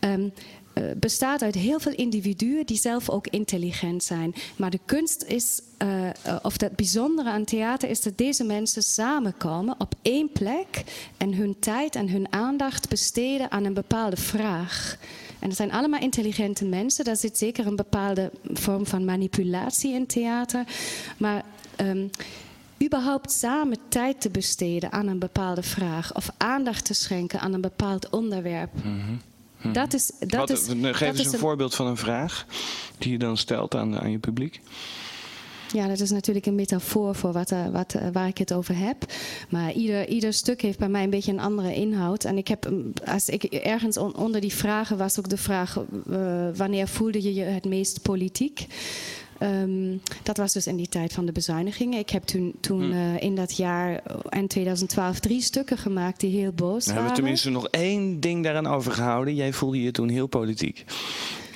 Uh, 0.00 0.24
bestaat 0.96 1.42
uit 1.42 1.54
heel 1.54 1.78
veel 1.78 1.92
individuen 1.92 2.66
die 2.66 2.76
zelf 2.76 3.10
ook 3.10 3.26
intelligent 3.26 4.02
zijn. 4.02 4.34
Maar 4.56 4.70
de 4.70 4.80
kunst 4.84 5.22
is, 5.22 5.60
uh, 5.82 6.02
uh, 6.04 6.36
of 6.42 6.60
het 6.60 6.76
bijzondere 6.76 7.30
aan 7.30 7.44
theater 7.44 7.88
is 7.88 8.02
dat 8.02 8.18
deze 8.18 8.44
mensen 8.44 8.82
samenkomen 8.82 9.74
op 9.78 9.94
één 10.02 10.32
plek 10.32 10.84
en 11.16 11.34
hun 11.34 11.56
tijd 11.58 11.94
en 11.94 12.08
hun 12.08 12.32
aandacht 12.32 12.88
besteden 12.88 13.50
aan 13.50 13.64
een 13.64 13.74
bepaalde 13.74 14.16
vraag. 14.16 14.96
En 15.38 15.48
het 15.48 15.56
zijn 15.56 15.72
allemaal 15.72 16.00
intelligente 16.00 16.64
mensen. 16.64 17.04
Daar 17.04 17.16
zit 17.16 17.38
zeker 17.38 17.66
een 17.66 17.76
bepaalde 17.76 18.30
vorm 18.44 18.86
van 18.86 19.04
manipulatie 19.04 19.94
in 19.94 20.06
theater. 20.06 20.64
Maar 21.18 21.42
um, 21.76 22.10
überhaupt 22.84 23.32
samen 23.32 23.78
tijd 23.88 24.20
te 24.20 24.30
besteden 24.30 24.92
aan 24.92 25.06
een 25.06 25.18
bepaalde 25.18 25.62
vraag 25.62 26.14
of 26.14 26.30
aandacht 26.36 26.84
te 26.84 26.94
schenken 26.94 27.40
aan 27.40 27.52
een 27.52 27.60
bepaald 27.60 28.10
onderwerp. 28.10 28.70
-hmm. 28.82 29.20
Dat 29.72 29.94
is, 29.94 30.10
dat 30.18 30.30
Wat, 30.30 30.50
is, 30.50 30.66
geef 30.68 30.98
dat 30.98 31.02
eens 31.02 31.18
is 31.18 31.32
een, 31.32 31.38
voorbeeld 31.38 31.74
van 31.74 31.86
een 31.86 31.96
vraag 31.96 32.46
die 32.98 33.12
je 33.12 33.18
dan 33.18 33.36
stelt 33.36 33.74
aan, 33.74 34.00
aan 34.00 34.10
je 34.10 34.18
publiek. 34.18 34.60
Ja, 35.72 35.88
dat 35.88 36.00
is 36.00 36.10
natuurlijk 36.10 36.46
een 36.46 36.54
metafoor 36.54 37.14
voor 37.14 37.32
wat, 37.32 37.50
uh, 37.50 37.68
wat, 37.68 37.94
uh, 37.94 38.02
waar 38.12 38.28
ik 38.28 38.38
het 38.38 38.52
over 38.52 38.76
heb. 38.76 39.04
Maar 39.48 39.72
ieder, 39.72 40.08
ieder 40.08 40.32
stuk 40.32 40.60
heeft 40.62 40.78
bij 40.78 40.88
mij 40.88 41.02
een 41.02 41.10
beetje 41.10 41.32
een 41.32 41.40
andere 41.40 41.74
inhoud. 41.74 42.24
En 42.24 42.36
ik 42.36 42.48
heb, 42.48 42.72
als 43.04 43.28
ik 43.28 43.44
ergens 43.44 43.96
on, 43.96 44.16
onder 44.16 44.40
die 44.40 44.54
vragen 44.54 44.96
was 44.96 45.18
ook 45.18 45.28
de 45.28 45.36
vraag: 45.36 45.78
uh, 46.10 46.48
wanneer 46.54 46.88
voelde 46.88 47.22
je 47.22 47.34
je 47.34 47.42
het 47.42 47.64
meest 47.64 48.02
politiek? 48.02 48.66
Um, 49.44 50.00
dat 50.22 50.36
was 50.36 50.52
dus 50.52 50.66
in 50.66 50.76
die 50.76 50.88
tijd 50.88 51.12
van 51.12 51.26
de 51.26 51.32
bezuinigingen. 51.32 51.98
Ik 51.98 52.10
heb 52.10 52.22
toen, 52.22 52.54
toen 52.60 52.82
hm. 52.82 52.92
uh, 52.92 53.20
in 53.22 53.34
dat 53.34 53.56
jaar 53.56 54.02
en 54.28 54.46
2012 54.46 55.18
drie 55.20 55.40
stukken 55.42 55.78
gemaakt 55.78 56.20
die 56.20 56.38
heel 56.38 56.52
boos 56.52 56.78
We 56.78 56.84
waren. 56.84 56.94
hebben 56.94 57.14
tenminste 57.14 57.50
nog 57.50 57.68
één 57.68 58.20
ding 58.20 58.44
daaraan 58.44 58.66
overgehouden. 58.66 59.34
Jij 59.34 59.52
voelde 59.52 59.82
je 59.82 59.90
toen 59.90 60.08
heel 60.08 60.26
politiek. 60.26 60.84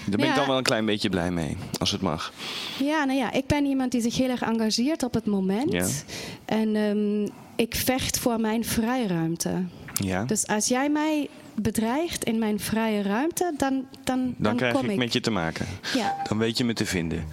Daar 0.07 0.17
ben 0.17 0.25
Ja. 0.27 0.31
ik 0.33 0.37
dan 0.39 0.47
wel 0.47 0.57
een 0.57 0.63
klein 0.63 0.87
beetje 0.87 1.09
blij 1.09 1.31
mee, 1.31 1.57
als 1.79 1.91
het 1.91 2.01
mag. 2.01 2.33
Ja, 2.79 3.05
nou 3.05 3.19
ja, 3.19 3.33
ik 3.33 3.47
ben 3.47 3.65
iemand 3.65 3.93
die 3.93 4.01
zich 4.01 4.17
heel 4.17 4.29
erg 4.31 4.43
engageert 4.43 5.03
op 5.03 5.15
het 5.15 5.27
moment. 5.27 5.73
Ja. 5.73 5.87
En 6.45 6.77
um, 6.77 7.29
ik 7.57 7.75
vecht 7.75 8.19
voor 8.19 8.41
mijn 8.41 8.65
vrijruimte. 8.65 9.63
Ja. 9.95 10.25
Dus 10.25 10.47
als 10.47 10.69
jij 10.69 10.91
mij 10.91 11.29
bedreigt 11.55 12.25
in 12.25 12.39
mijn 12.39 12.61
vrije 12.61 13.03
ruimte, 13.03 13.55
dan, 13.57 13.71
dan, 13.79 13.85
dan, 14.05 14.35
Dan 14.39 14.57
krijg 14.57 14.73
kom 14.75 14.85
ik 14.85 14.91
ik. 14.91 14.97
met 14.97 15.13
je 15.13 15.21
te 15.21 15.31
maken. 15.31 15.67
Ja. 15.95 16.17
Dan 16.29 16.39
weet 16.39 16.59
je 16.59 16.65
me 16.65 16.73
te 16.73 16.87
vinden. 16.87 17.25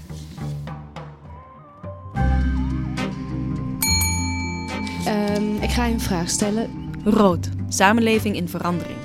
Um, 5.07 5.61
ik 5.61 5.69
ga 5.69 5.85
je 5.85 5.93
een 5.93 5.99
vraag 5.99 6.29
stellen. 6.29 6.69
Rood. 7.03 7.49
Samenleving 7.69 8.35
in 8.35 8.49
verandering. 8.49 8.97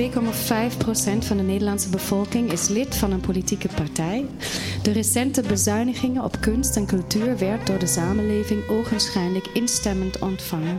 2,5% 0.00 0.08
van 1.18 1.36
de 1.36 1.42
Nederlandse 1.42 1.88
bevolking 1.88 2.52
is 2.52 2.68
lid 2.68 2.96
van 2.96 3.12
een 3.12 3.20
politieke 3.20 3.68
partij. 3.74 4.26
De 4.82 4.92
recente 4.92 5.42
bezuinigingen 5.42 6.24
op 6.24 6.40
kunst 6.40 6.76
en 6.76 6.86
cultuur 6.86 7.38
werd 7.38 7.66
door 7.66 7.78
de 7.78 7.86
samenleving 7.86 8.68
ogenschijnlijk 8.68 9.46
instemmend 9.46 10.18
ontvangen. 10.18 10.78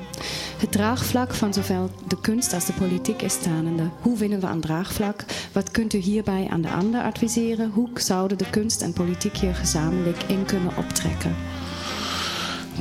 Het 0.58 0.71
draagvlak 0.71 1.34
van 1.34 1.53
zowel 1.53 1.89
de 2.08 2.19
kunst 2.21 2.53
als 2.53 2.65
de 2.65 2.73
politiek 2.73 3.21
is 3.21 3.34
stanende. 3.34 3.89
Hoe 4.01 4.17
winnen 4.17 4.39
we 4.39 4.47
aan 4.47 4.62
draagvlak? 4.62 5.25
Wat 5.51 5.71
kunt 5.71 5.93
u 5.93 5.97
hierbij 5.97 6.47
aan 6.49 6.62
de 6.62 6.71
ander 6.71 7.01
adviseren? 7.01 7.71
Hoe 7.73 7.89
zouden 7.93 8.38
de 8.38 8.49
kunst 8.49 8.82
en 8.82 8.93
politiek 8.93 9.38
hier 9.38 9.56
gezamenlijk 9.56 10.23
in 10.23 10.45
kunnen 10.45 10.77
optrekken? 10.77 11.36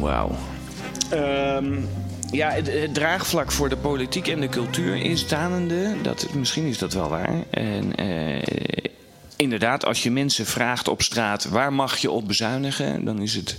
Wauw. 0.01 0.31
Um, 1.13 1.89
ja, 2.31 2.51
het, 2.51 2.73
het, 2.73 2.95
draagvlak 2.95 3.53
voor 3.53 3.69
de 3.69 3.77
politiek 3.77 4.29
en 4.29 4.41
de 4.41 4.49
cultuur 4.49 4.97
is 4.97 5.29
danende. 5.29 5.95
Dat, 6.03 6.29
misschien 6.35 6.65
is 6.65 6.79
dat 6.79 6.93
wel 6.93 7.09
waar. 7.09 7.45
En, 7.51 7.93
uh, 8.01 8.43
inderdaad, 9.37 9.85
als 9.85 10.03
je 10.03 10.11
mensen 10.11 10.47
vraagt 10.47 10.89
op 10.89 11.03
straat 11.03 11.45
waar 11.45 11.73
mag 11.73 11.97
je 11.97 12.11
op 12.11 12.27
bezuinigen, 12.27 13.05
dan 13.05 13.21
is 13.21 13.35
het 13.35 13.57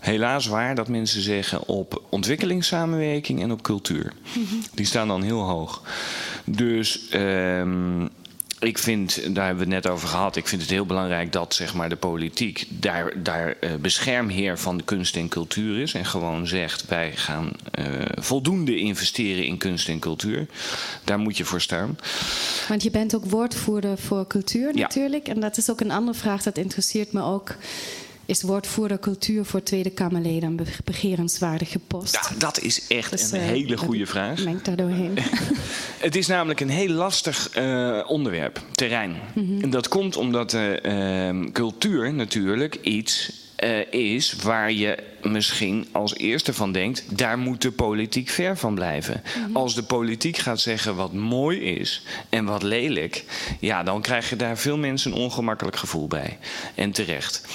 helaas 0.00 0.46
waar 0.46 0.74
dat 0.74 0.88
mensen 0.88 1.22
zeggen 1.22 1.66
op 1.68 2.02
ontwikkelingssamenwerking 2.08 3.42
en 3.42 3.52
op 3.52 3.62
cultuur. 3.62 4.12
Mm 4.34 4.44
-hmm. 4.48 4.62
Die 4.74 4.86
staan 4.86 5.08
dan 5.08 5.22
heel 5.22 5.42
hoog. 5.42 5.82
Dus. 6.44 7.00
Um, 7.14 8.08
ik 8.60 8.78
vind, 8.78 9.34
daar 9.34 9.46
hebben 9.46 9.68
we 9.68 9.74
het 9.74 9.84
net 9.84 9.92
over 9.92 10.08
gehad, 10.08 10.36
ik 10.36 10.48
vind 10.48 10.60
het 10.62 10.70
heel 10.70 10.86
belangrijk 10.86 11.32
dat 11.32 11.54
zeg 11.54 11.74
maar, 11.74 11.88
de 11.88 11.96
politiek 11.96 12.66
daar, 12.68 13.22
daar 13.22 13.56
uh, 13.60 13.74
beschermheer 13.74 14.58
van 14.58 14.76
de 14.76 14.84
kunst 14.84 15.16
en 15.16 15.28
cultuur 15.28 15.80
is. 15.80 15.94
En 15.94 16.04
gewoon 16.04 16.46
zegt, 16.46 16.86
wij 16.86 17.12
gaan 17.14 17.50
uh, 17.78 17.86
voldoende 18.14 18.76
investeren 18.76 19.44
in 19.44 19.58
kunst 19.58 19.88
en 19.88 19.98
cultuur. 19.98 20.46
Daar 21.04 21.18
moet 21.18 21.36
je 21.36 21.44
voor 21.44 21.60
staan. 21.60 21.98
Want 22.68 22.82
je 22.82 22.90
bent 22.90 23.14
ook 23.14 23.24
woordvoerder 23.24 23.98
voor 23.98 24.26
cultuur 24.26 24.74
natuurlijk. 24.74 25.26
Ja. 25.26 25.32
En 25.32 25.40
dat 25.40 25.56
is 25.56 25.70
ook 25.70 25.80
een 25.80 25.90
andere 25.90 26.18
vraag, 26.18 26.42
dat 26.42 26.58
interesseert 26.58 27.12
me 27.12 27.22
ook. 27.22 27.54
Is 28.28 28.42
woordvoerder 28.42 28.98
cultuur 28.98 29.44
voor 29.44 29.62
Tweede 29.62 29.90
Kamerleden 29.90 30.48
een 30.48 30.66
begerenswaardige 30.84 31.78
post? 31.78 32.14
Ja, 32.14 32.38
dat 32.38 32.60
is 32.60 32.86
echt 32.86 33.10
dus, 33.10 33.32
een 33.32 33.40
uh, 33.40 33.46
hele 33.46 33.76
goede 33.76 34.06
vraag. 34.06 34.44
Mengt 34.44 34.64
daar 34.64 34.76
doorheen. 34.76 35.18
het 36.06 36.16
is 36.16 36.26
namelijk 36.26 36.60
een 36.60 36.68
heel 36.68 36.88
lastig 36.88 37.56
uh, 37.58 38.04
onderwerp, 38.06 38.60
terrein. 38.74 39.10
Mm 39.10 39.46
-hmm. 39.46 39.60
En 39.60 39.70
dat 39.70 39.88
komt 39.88 40.16
omdat 40.16 40.52
uh, 40.54 41.44
cultuur 41.52 42.14
natuurlijk 42.14 42.74
iets 42.74 43.32
uh, 43.64 43.92
is 43.92 44.32
waar 44.32 44.72
je 44.72 44.98
misschien 45.22 45.88
als 45.92 46.16
eerste 46.16 46.54
van 46.54 46.72
denkt, 46.72 47.18
daar 47.18 47.38
moet 47.38 47.62
de 47.62 47.72
politiek 47.72 48.28
ver 48.28 48.56
van 48.56 48.74
blijven. 48.74 49.22
Mm 49.36 49.44
-hmm. 49.44 49.56
Als 49.56 49.74
de 49.74 49.82
politiek 49.82 50.36
gaat 50.36 50.60
zeggen 50.60 50.96
wat 50.96 51.12
mooi 51.12 51.60
is 51.60 52.02
en 52.28 52.44
wat 52.44 52.62
lelijk, 52.62 53.24
ja, 53.60 53.82
dan 53.82 54.02
krijg 54.02 54.30
je 54.30 54.36
daar 54.36 54.58
veel 54.58 54.78
mensen 54.78 55.12
een 55.12 55.18
ongemakkelijk 55.18 55.76
gevoel 55.76 56.06
bij. 56.06 56.38
En 56.74 56.90
terecht. 56.90 57.46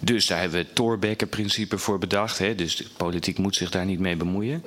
Dus 0.00 0.26
daar 0.26 0.40
hebben 0.40 0.58
we 0.58 0.64
het 0.64 0.74
Thorbecke-principe 0.74 1.78
voor 1.78 1.98
bedacht. 1.98 2.38
Hè? 2.38 2.54
Dus 2.54 2.76
de 2.76 2.84
politiek 2.96 3.38
moet 3.38 3.56
zich 3.56 3.70
daar 3.70 3.84
niet 3.84 4.00
mee 4.00 4.16
bemoeien. 4.16 4.64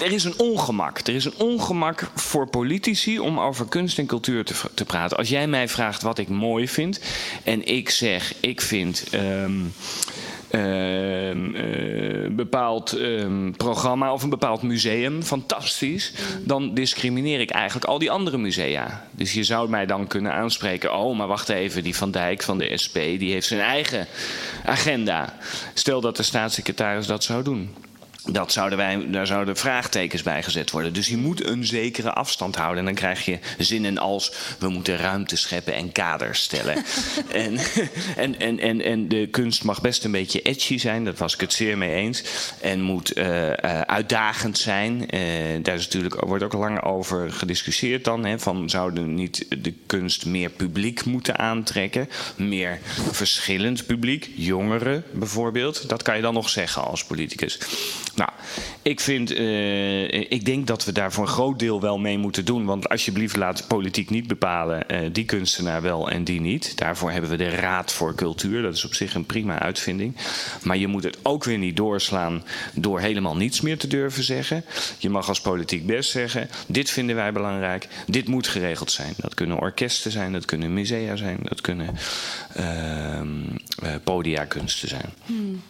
Er 0.00 0.12
is 0.12 0.24
een 0.24 0.38
ongemak. 0.38 0.98
Er 0.98 1.14
is 1.14 1.24
een 1.24 1.38
ongemak 1.38 2.10
voor 2.14 2.46
politici 2.46 3.18
om 3.18 3.40
over 3.40 3.66
kunst 3.68 3.98
en 3.98 4.06
cultuur 4.06 4.44
te, 4.44 4.54
te 4.74 4.84
praten. 4.84 5.16
Als 5.16 5.28
jij 5.28 5.46
mij 5.46 5.68
vraagt 5.68 6.02
wat 6.02 6.18
ik 6.18 6.28
mooi 6.28 6.68
vind 6.68 7.00
en 7.44 7.66
ik 7.66 7.90
zeg, 7.90 8.34
ik 8.40 8.60
vind. 8.60 9.04
Een 10.50 11.56
uh, 11.56 12.30
bepaald 12.30 12.92
um, 12.92 13.54
programma 13.56 14.12
of 14.12 14.22
een 14.22 14.30
bepaald 14.30 14.62
museum 14.62 15.22
fantastisch, 15.22 16.12
dan 16.44 16.74
discrimineer 16.74 17.40
ik 17.40 17.50
eigenlijk 17.50 17.86
al 17.86 17.98
die 17.98 18.10
andere 18.10 18.38
musea. 18.38 19.08
Dus 19.10 19.32
je 19.32 19.44
zou 19.44 19.68
mij 19.68 19.86
dan 19.86 20.06
kunnen 20.06 20.32
aanspreken: 20.32 20.94
oh, 20.94 21.16
maar 21.16 21.26
wacht 21.26 21.48
even, 21.48 21.82
die 21.82 21.96
Van 21.96 22.10
Dijk 22.10 22.42
van 22.42 22.58
de 22.58 22.78
SP 22.84 22.94
die 22.94 23.32
heeft 23.32 23.46
zijn 23.46 23.60
eigen 23.60 24.06
agenda. 24.64 25.34
Stel 25.74 26.00
dat 26.00 26.16
de 26.16 26.22
staatssecretaris 26.22 27.06
dat 27.06 27.24
zou 27.24 27.42
doen. 27.42 27.74
Dat 28.32 28.52
zouden 28.52 28.78
wij, 28.78 29.10
daar 29.10 29.26
zouden 29.26 29.56
vraagtekens 29.56 30.22
bij 30.22 30.42
gezet 30.42 30.70
worden. 30.70 30.92
Dus 30.92 31.08
je 31.08 31.16
moet 31.16 31.46
een 31.46 31.66
zekere 31.66 32.12
afstand 32.12 32.56
houden. 32.56 32.78
En 32.78 32.84
dan 32.84 32.94
krijg 32.94 33.24
je 33.24 33.38
zinnen 33.58 33.98
als: 33.98 34.32
we 34.58 34.68
moeten 34.68 34.96
ruimte 34.96 35.36
scheppen 35.36 35.74
en 35.74 35.92
kaders 35.92 36.42
stellen. 36.42 36.74
en, 37.32 37.58
en, 38.16 38.38
en, 38.38 38.60
en, 38.60 38.80
en 38.80 39.08
de 39.08 39.28
kunst 39.30 39.64
mag 39.64 39.80
best 39.80 40.04
een 40.04 40.10
beetje 40.10 40.42
edgy 40.42 40.78
zijn, 40.78 41.04
daar 41.04 41.14
was 41.16 41.34
ik 41.34 41.40
het 41.40 41.52
zeer 41.52 41.78
mee 41.78 41.94
eens. 41.94 42.24
En 42.60 42.80
moet 42.80 43.18
uh, 43.18 43.46
uh, 43.46 43.80
uitdagend 43.80 44.58
zijn. 44.58 44.92
Uh, 45.14 45.20
daar 45.62 45.74
is 45.74 45.84
natuurlijk, 45.84 46.20
wordt 46.24 46.44
ook 46.44 46.52
lang 46.52 46.82
over 46.82 47.32
gediscussieerd 47.32 48.04
dan. 48.04 48.24
Hè, 48.24 48.38
van 48.38 48.70
zouden 48.70 49.14
niet 49.14 49.46
de 49.62 49.74
kunst 49.86 50.26
meer 50.26 50.50
publiek 50.50 51.04
moeten 51.04 51.38
aantrekken? 51.38 52.08
Meer 52.36 52.78
verschillend 53.12 53.86
publiek, 53.86 54.30
jongeren 54.34 55.04
bijvoorbeeld. 55.12 55.88
Dat 55.88 56.02
kan 56.02 56.16
je 56.16 56.22
dan 56.22 56.34
nog 56.34 56.48
zeggen 56.48 56.84
als 56.84 57.04
politicus. 57.04 57.58
Nou, 58.18 58.30
ik 58.82 59.00
vind, 59.00 59.30
eh, 59.30 60.30
ik 60.30 60.44
denk 60.44 60.66
dat 60.66 60.84
we 60.84 60.92
daar 60.92 61.12
voor 61.12 61.24
een 61.24 61.30
groot 61.30 61.58
deel 61.58 61.80
wel 61.80 61.98
mee 61.98 62.18
moeten 62.18 62.44
doen. 62.44 62.64
Want 62.64 62.88
alsjeblieft 62.88 63.36
laat 63.36 63.64
politiek 63.68 64.10
niet 64.10 64.26
bepalen, 64.26 64.88
eh, 64.88 65.00
die 65.12 65.24
kunstenaar 65.24 65.82
wel 65.82 66.10
en 66.10 66.24
die 66.24 66.40
niet. 66.40 66.78
Daarvoor 66.78 67.10
hebben 67.10 67.30
we 67.30 67.36
de 67.36 67.48
Raad 67.48 67.92
voor 67.92 68.14
Cultuur. 68.14 68.62
Dat 68.62 68.74
is 68.74 68.84
op 68.84 68.94
zich 68.94 69.14
een 69.14 69.26
prima 69.26 69.58
uitvinding. 69.58 70.16
Maar 70.62 70.76
je 70.76 70.86
moet 70.86 71.04
het 71.04 71.18
ook 71.22 71.44
weer 71.44 71.58
niet 71.58 71.76
doorslaan 71.76 72.44
door 72.74 73.00
helemaal 73.00 73.36
niets 73.36 73.60
meer 73.60 73.78
te 73.78 73.86
durven 73.86 74.22
zeggen. 74.22 74.64
Je 74.98 75.10
mag 75.10 75.28
als 75.28 75.40
politiek 75.40 75.86
best 75.86 76.10
zeggen, 76.10 76.48
dit 76.66 76.90
vinden 76.90 77.16
wij 77.16 77.32
belangrijk, 77.32 77.88
dit 78.06 78.28
moet 78.28 78.46
geregeld 78.46 78.90
zijn. 78.90 79.14
Dat 79.16 79.34
kunnen 79.34 79.58
orkesten 79.58 80.10
zijn, 80.10 80.32
dat 80.32 80.44
kunnen 80.44 80.72
musea 80.72 81.16
zijn, 81.16 81.38
dat 81.42 81.60
kunnen 81.60 81.96
ehm 82.54 83.26
uh, 83.82 83.94
podiakunsten 84.04 84.88
zijn. 84.88 85.12
Hmm. 85.26 85.62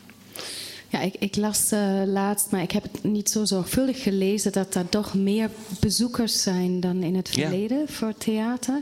Ja, 0.89 1.01
ik, 1.01 1.15
ik 1.19 1.37
las 1.37 1.73
uh, 1.73 2.03
laatst, 2.07 2.51
maar 2.51 2.63
ik 2.63 2.71
heb 2.71 2.83
het 2.83 3.05
niet 3.05 3.31
zo 3.31 3.45
zorgvuldig 3.45 4.03
gelezen, 4.03 4.53
dat 4.53 4.75
er 4.75 4.89
toch 4.89 5.15
meer 5.15 5.51
bezoekers 5.81 6.43
zijn 6.43 6.81
dan 6.81 7.03
in 7.03 7.17
het 7.17 7.29
verleden 7.29 7.79
ja. 7.79 7.87
voor 7.87 8.15
theater. 8.19 8.81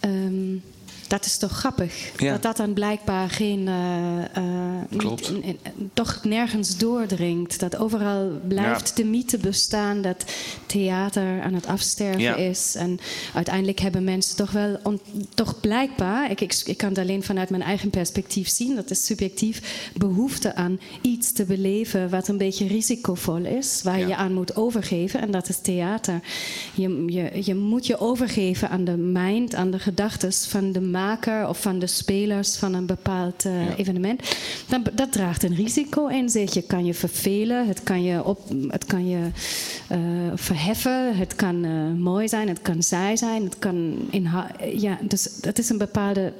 Um, 0.00 0.62
dat 1.08 1.24
is 1.24 1.36
toch 1.36 1.52
grappig. 1.52 2.12
Ja. 2.16 2.32
Dat 2.32 2.42
dat 2.42 2.56
dan 2.56 2.72
blijkbaar 2.72 3.30
geen. 3.30 3.60
Uh, 3.66 4.18
uh, 4.38 4.98
Klopt. 4.98 5.32
Niet, 5.32 5.44
in, 5.44 5.58
in, 5.62 5.90
toch 5.94 6.20
nergens 6.24 6.76
doordringt. 6.78 7.60
Dat 7.60 7.76
overal 7.76 8.40
blijft 8.48 8.88
Ja. 8.88 8.94
de 8.94 9.04
mythe 9.04 9.38
bestaan 9.38 10.02
dat 10.02 10.24
theater 10.66 11.42
aan 11.42 11.54
het 11.54 11.66
afsterven 11.66 12.20
Ja. 12.20 12.34
is. 12.34 12.74
En 12.74 12.98
uiteindelijk 13.34 13.78
hebben 13.80 14.04
mensen 14.04 14.36
toch 14.36 14.50
wel. 14.50 14.78
On, 14.82 15.00
toch 15.34 15.60
blijkbaar. 15.60 16.30
Ik, 16.30 16.40
ik, 16.40 16.62
ik 16.64 16.76
kan 16.76 16.88
het 16.88 16.98
alleen 16.98 17.22
vanuit 17.22 17.50
mijn 17.50 17.62
eigen 17.62 17.90
perspectief 17.90 18.48
zien. 18.48 18.74
Dat 18.74 18.90
is 18.90 19.06
subjectief. 19.06 19.90
Behoefte 19.96 20.54
aan 20.54 20.80
iets 21.00 21.32
te 21.32 21.44
beleven 21.44 22.10
wat 22.10 22.28
een 22.28 22.38
beetje 22.38 22.66
risicovol 22.66 23.44
is. 23.44 23.80
Waar 23.82 23.98
je 23.98 24.06
je 24.06 24.16
aan 24.16 24.32
moet 24.32 24.56
overgeven. 24.56 25.20
En 25.20 25.30
dat 25.30 25.48
is 25.48 25.58
theater. 25.60 26.20
Je, 26.74 27.04
je, 27.06 27.30
je 27.44 27.54
moet 27.54 27.86
je 27.86 27.98
overgeven 27.98 28.70
aan 28.70 28.84
de 28.84 28.96
mind, 28.96 29.54
aan 29.54 29.70
de 29.70 29.78
gedachten 29.78 30.32
van 30.32 30.72
de 30.72 30.80
maker 30.96 31.48
of 31.48 31.60
van 31.60 31.78
de 31.78 31.86
spelers 31.86 32.56
van 32.56 32.74
een 32.74 32.86
bepaald 32.86 33.44
uh, 33.44 33.78
evenement. 33.78 34.36
Dan, 34.68 34.84
dat 34.92 35.12
draagt 35.12 35.42
een 35.42 35.54
risico 35.54 36.06
in 36.06 36.28
zich. 36.28 36.54
Je 36.54 36.62
kan 36.62 36.84
je 36.84 36.94
vervelen, 36.94 37.66
het 37.66 37.82
kan 37.82 38.02
je, 38.02 38.24
op, 38.24 38.40
het 38.68 38.84
kan 38.84 39.08
je 39.08 39.30
uh, 39.92 39.98
verheffen, 40.34 41.16
het 41.16 41.34
kan 41.34 41.64
uh, 41.64 41.92
mooi 41.98 42.28
zijn, 42.28 42.48
het 42.48 42.62
kan 42.62 42.82
saai 42.82 43.16
zijn, 43.16 43.44
het 43.44 43.58
kan 43.58 43.96
inha- 44.10 44.56
ja, 44.74 44.98
dus 45.02 45.40
dat 45.40 45.58
is 45.58 45.68
een 45.68 45.78
bepaalde. 45.78 46.32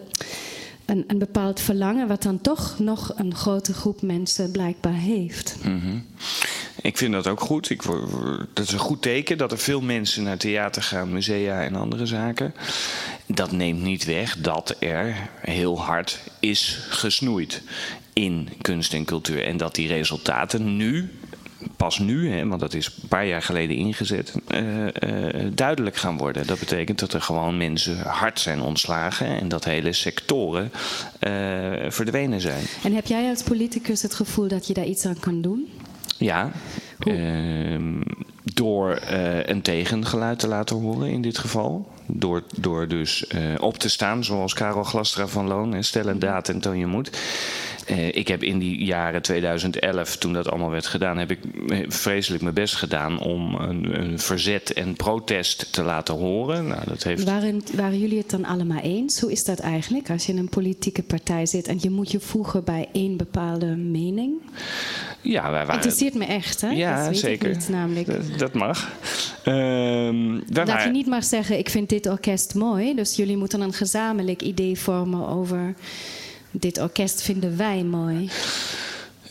Een, 0.87 1.05
een, 1.07 1.19
bepaald 1.19 1.61
verlangen, 1.61 2.09
wat 2.09 2.23
dan 2.23 2.41
toch 2.41 2.79
nog 2.79 3.13
een 3.17 3.35
grote 3.35 3.73
groep 3.73 4.03
mensen 4.03 4.51
blijkbaar 4.51 4.95
heeft. 4.95 5.57
-hmm. 5.63 6.05
Ik 6.83 6.97
vind 6.97 7.13
dat 7.13 7.27
ook 7.27 7.41
goed. 7.41 7.71
Ik, 7.71 7.83
dat 8.55 8.67
is 8.67 8.73
een 8.73 8.79
goed 8.79 9.03
teken 9.03 9.39
dat 9.39 9.53
er 9.53 9.59
veel 9.59 9.81
mensen 9.81 10.23
naar 10.23 10.37
theater 10.37 10.83
gaan, 10.83 11.13
musea 11.13 11.63
en 11.63 11.75
andere 11.75 12.07
zaken. 12.07 12.55
Dat 13.27 13.53
neemt 13.53 13.83
niet 13.83 14.05
weg 14.05 14.37
dat 14.39 14.77
er 14.79 15.29
heel 15.41 15.81
hard 15.81 16.21
is 16.41 16.87
gesnoeid 16.89 17.63
in 18.13 18.49
kunst 18.61 18.93
en 18.95 19.05
cultuur. 19.05 19.45
En 19.45 19.57
dat 19.57 19.75
die 19.75 19.89
resultaten 19.89 20.77
nu 20.77 21.11
pas 21.77 21.99
nu, 21.99 22.31
hè, 22.31 22.47
want 22.47 22.61
dat 22.61 22.75
is 22.75 22.87
een 22.87 23.09
paar 23.09 23.27
jaar 23.27 23.43
geleden 23.43 23.77
ingezet, 23.77 24.35
uh, 24.49 24.85
uh, 24.85 25.51
duidelijk 25.55 25.97
gaan 25.97 26.17
worden. 26.17 26.47
Dat 26.47 26.59
betekent 26.59 26.99
dat 26.99 27.13
er 27.13 27.21
gewoon 27.21 27.57
mensen 27.57 27.99
hard 27.99 28.41
zijn 28.41 28.61
ontslagen 28.61 29.27
en 29.41 29.49
dat 29.49 29.65
hele 29.65 29.93
sectoren 29.93 30.73
uh, 30.73 31.31
verdwenen 31.89 32.41
zijn. 32.41 32.65
En 32.83 32.95
heb 32.95 33.07
jij 33.07 33.29
als 33.29 33.43
politicus 33.43 34.03
het 34.03 34.15
gevoel 34.15 34.49
dat 34.49 34.67
je 34.67 34.75
daar 34.75 34.87
iets 34.87 35.07
aan 35.07 35.21
kan 35.21 35.41
doen? 35.41 35.69
Ja. 36.19 36.51
Ehm, 36.99 38.01
door 38.43 38.99
een 39.45 39.63
tegengeluid 39.63 40.39
te 40.39 40.49
laten 40.49 40.77
horen 40.77 41.11
in 41.11 41.23
dit 41.23 41.39
geval. 41.39 41.89
Door, 42.07 42.43
door 42.57 42.89
dus 42.89 43.27
op 43.59 43.79
te 43.79 43.89
staan, 43.89 44.25
zoals 44.25 44.55
Karel 44.55 44.83
Glastra 44.83 45.27
van 45.27 45.47
Loon, 45.47 45.75
en 45.75 45.85
stel 45.85 46.07
een 46.07 46.19
daad 46.19 46.49
en 46.49 46.61
toon 46.61 46.79
je 46.79 46.87
moed. 46.87 47.11
Uh, 47.91 48.09
ik 48.09 48.29
heb 48.29 48.43
in 48.43 48.59
die 48.59 48.85
jaren 48.85 49.23
2011, 49.23 50.17
toen 50.17 50.33
dat 50.33 50.49
allemaal 50.49 50.71
werd 50.71 50.87
gedaan, 50.87 51.19
heb 51.19 51.31
ik 51.31 51.39
vreselijk 51.89 52.43
mijn 52.43 52.55
best 52.55 52.75
gedaan 52.75 53.21
om 53.21 53.55
een, 53.55 54.01
een 54.01 54.19
verzet 54.19 54.73
en 54.73 54.95
protest 54.95 55.73
te 55.73 55.83
laten 55.83 56.15
horen. 56.15 56.67
Nou, 56.67 56.81
dat 56.87 57.03
heeft... 57.03 57.25
waren, 57.25 57.63
waren 57.75 57.99
jullie 57.99 58.19
het 58.19 58.31
dan 58.31 58.45
allemaal 58.45 58.81
eens? 58.81 59.21
Hoe 59.21 59.33
is 59.33 59.45
dat 59.45 59.59
eigenlijk 59.59 60.11
als 60.11 60.27
je 60.27 60.33
in 60.33 60.39
een 60.39 60.49
politieke 60.49 61.03
partij 61.03 61.47
zit 61.47 61.69
en 61.69 61.79
je 61.81 61.91
moet 61.91 62.11
je 62.11 62.21
voegen 62.21 62.65
bij 62.65 62.89
één 62.93 63.17
bepaalde 63.17 63.77
mening? 63.77 64.33
Ja, 65.27 65.43
wij 65.43 65.51
waren... 65.51 65.75
Interesseert 65.75 66.15
me 66.15 66.25
echt, 66.25 66.61
hè? 66.61 66.69
Ja, 66.69 66.97
dat 66.99 67.07
weet 67.09 67.19
zeker. 67.19 67.51
Ik 67.51 67.57
niet, 67.57 67.69
namelijk. 67.69 68.07
Dat, 68.07 68.39
dat 68.39 68.53
mag. 68.53 68.93
Um, 69.45 70.43
dat 70.47 70.69
waren... 70.69 70.87
je 70.87 70.93
niet 70.93 71.07
maar 71.07 71.23
zeggen, 71.23 71.59
ik 71.59 71.69
vind 71.69 71.89
dit 71.89 72.07
orkest 72.07 72.55
mooi, 72.55 72.95
dus 72.95 73.17
jullie 73.17 73.37
moeten 73.37 73.61
een 73.61 73.73
gezamenlijk 73.73 74.43
idee 74.43 74.79
vormen 74.79 75.29
over 75.29 75.75
dit 76.51 76.81
orkest 76.81 77.23
vinden 77.23 77.57
wij 77.57 77.83
mooi. 77.83 78.31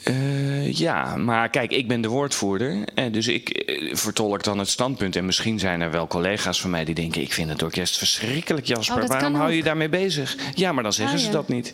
Uh, 0.10 0.72
ja, 0.72 1.16
maar 1.16 1.50
kijk, 1.50 1.72
ik 1.72 1.88
ben 1.88 2.02
de 2.02 2.08
woordvoerder. 2.08 2.84
En 2.94 3.12
dus 3.12 3.28
ik 3.28 3.70
uh, 3.70 3.96
vertolk 3.96 4.44
dan 4.44 4.60
het 4.60 4.70
standpunt. 4.70 5.16
En 5.16 5.26
misschien 5.26 5.60
zijn 5.60 5.82
er 5.82 5.92
wel 5.92 6.08
collega's 6.08 6.62
van 6.62 6.70
mij 6.70 6.86
die 6.86 6.96
denken: 6.96 7.22
Ik 7.22 7.34
vind 7.34 7.50
het 7.50 7.64
orkest 7.64 7.98
verschrikkelijk, 7.98 8.66
Jasper. 8.66 9.04
Oh, 9.04 9.08
Waarom 9.08 9.36
hou 9.36 9.52
je 9.52 9.64
daarmee 9.64 9.90
bezig? 9.90 10.38
Ja, 10.56 10.72
maar 10.72 10.84
dan 10.84 10.94
zeggen 10.94 11.16
ah, 11.16 11.22
ze 11.22 11.28
ja. 11.28 11.34
dat 11.34 11.48
niet. 11.48 11.74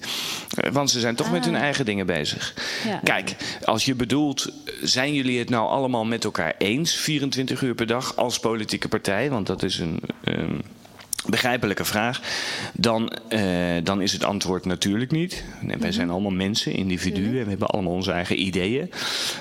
Uh, 0.64 0.72
want 0.72 0.90
ze 0.90 1.00
zijn 1.00 1.16
toch 1.16 1.28
ah. 1.28 1.34
met 1.34 1.46
hun 1.46 1.56
eigen 1.56 1.86
dingen 1.86 2.06
bezig. 2.06 2.54
Ja. 2.86 3.00
Kijk, 3.04 3.36
als 3.64 3.86
je 3.86 3.96
bedoelt: 3.96 4.52
zijn 4.82 5.14
jullie 5.14 5.40
het 5.40 5.50
nou 5.50 5.70
allemaal 5.70 6.06
met 6.06 6.24
elkaar 6.24 6.56
eens, 6.58 6.96
24 6.96 7.62
uur 7.62 7.76
per 7.76 7.88
dag, 7.88 8.16
als 8.16 8.40
politieke 8.40 8.88
partij? 8.88 9.30
Want 9.30 9.48
dat 9.48 9.64
is 9.64 9.80
een. 9.80 10.02
Um, 10.26 10.62
begrijpelijke 11.32 11.86
vraag, 11.86 12.22
dan, 12.74 13.12
uh, 13.30 13.42
dan 13.84 14.02
is 14.02 14.14
het 14.14 14.24
antwoord 14.24 14.66
natuurlijk 14.66 15.12
niet. 15.12 15.44
Nee, 15.62 15.78
wij 15.78 15.92
zijn 15.92 16.10
allemaal 16.10 16.32
mensen, 16.32 16.74
individuen, 16.74 17.38
en 17.38 17.44
we 17.44 17.50
hebben 17.50 17.68
allemaal 17.68 17.94
onze 17.94 18.12
eigen 18.12 18.42
ideeën. 18.42 18.92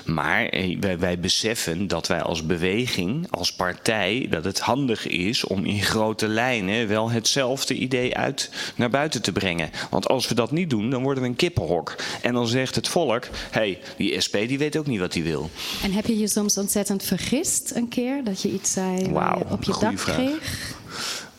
Maar 0.05 0.45
eh, 0.45 0.77
wij, 0.79 0.99
wij, 0.99 1.19
beseffen 1.19 1.87
dat 1.87 2.07
wij 2.07 2.21
als 2.21 2.45
beweging, 2.45 3.27
als 3.29 3.53
partij, 3.53 4.27
dat 4.29 4.43
het 4.43 4.59
handig 4.59 5.07
is 5.07 5.43
om 5.43 5.65
in 5.65 5.81
grote 5.81 6.27
lijnen 6.27 6.87
wel 6.87 7.11
hetzelfde 7.11 7.73
idee 7.73 8.17
uit 8.17 8.49
naar 8.75 8.89
buiten 8.89 9.21
te 9.21 9.31
brengen. 9.31 9.69
Want 9.89 10.07
als 10.07 10.27
we 10.27 10.35
dat 10.35 10.51
niet 10.51 10.69
doen, 10.69 10.89
dan 10.89 11.03
worden 11.03 11.23
we 11.23 11.29
een 11.29 11.35
kippenhok. 11.35 11.95
En 12.21 12.33
dan 12.33 12.47
zegt 12.47 12.75
het 12.75 12.87
volk, 12.87 13.25
hé, 13.25 13.59
hey, 13.59 13.79
die 13.97 14.21
SP 14.25 14.35
die 14.47 14.57
weet 14.57 14.77
ook 14.77 14.87
niet 14.87 14.99
wat 14.99 15.13
hij 15.13 15.23
wil. 15.23 15.49
En 15.83 15.91
heb 15.91 16.05
je 16.05 16.17
je 16.17 16.27
soms 16.27 16.57
ontzettend 16.57 17.03
vergist 17.03 17.71
een 17.75 17.87
keer, 17.87 18.23
dat 18.23 18.41
je 18.41 18.51
iets 18.51 18.71
zei 18.71 19.09
wow, 19.09 19.51
op 19.51 19.63
je 19.63 19.75
dak 19.79 19.99
vraag. 19.99 20.15
kreeg? 20.15 20.79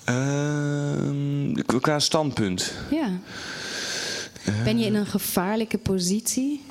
Uh, 0.08 1.80
qua 1.80 1.98
standpunt. 1.98 2.74
Ja. 2.90 3.10
Uh, 4.48 4.62
ben 4.64 4.78
je 4.78 4.86
in 4.86 4.94
een 4.94 5.06
gevaarlijke 5.06 5.78
positie? 5.78 6.64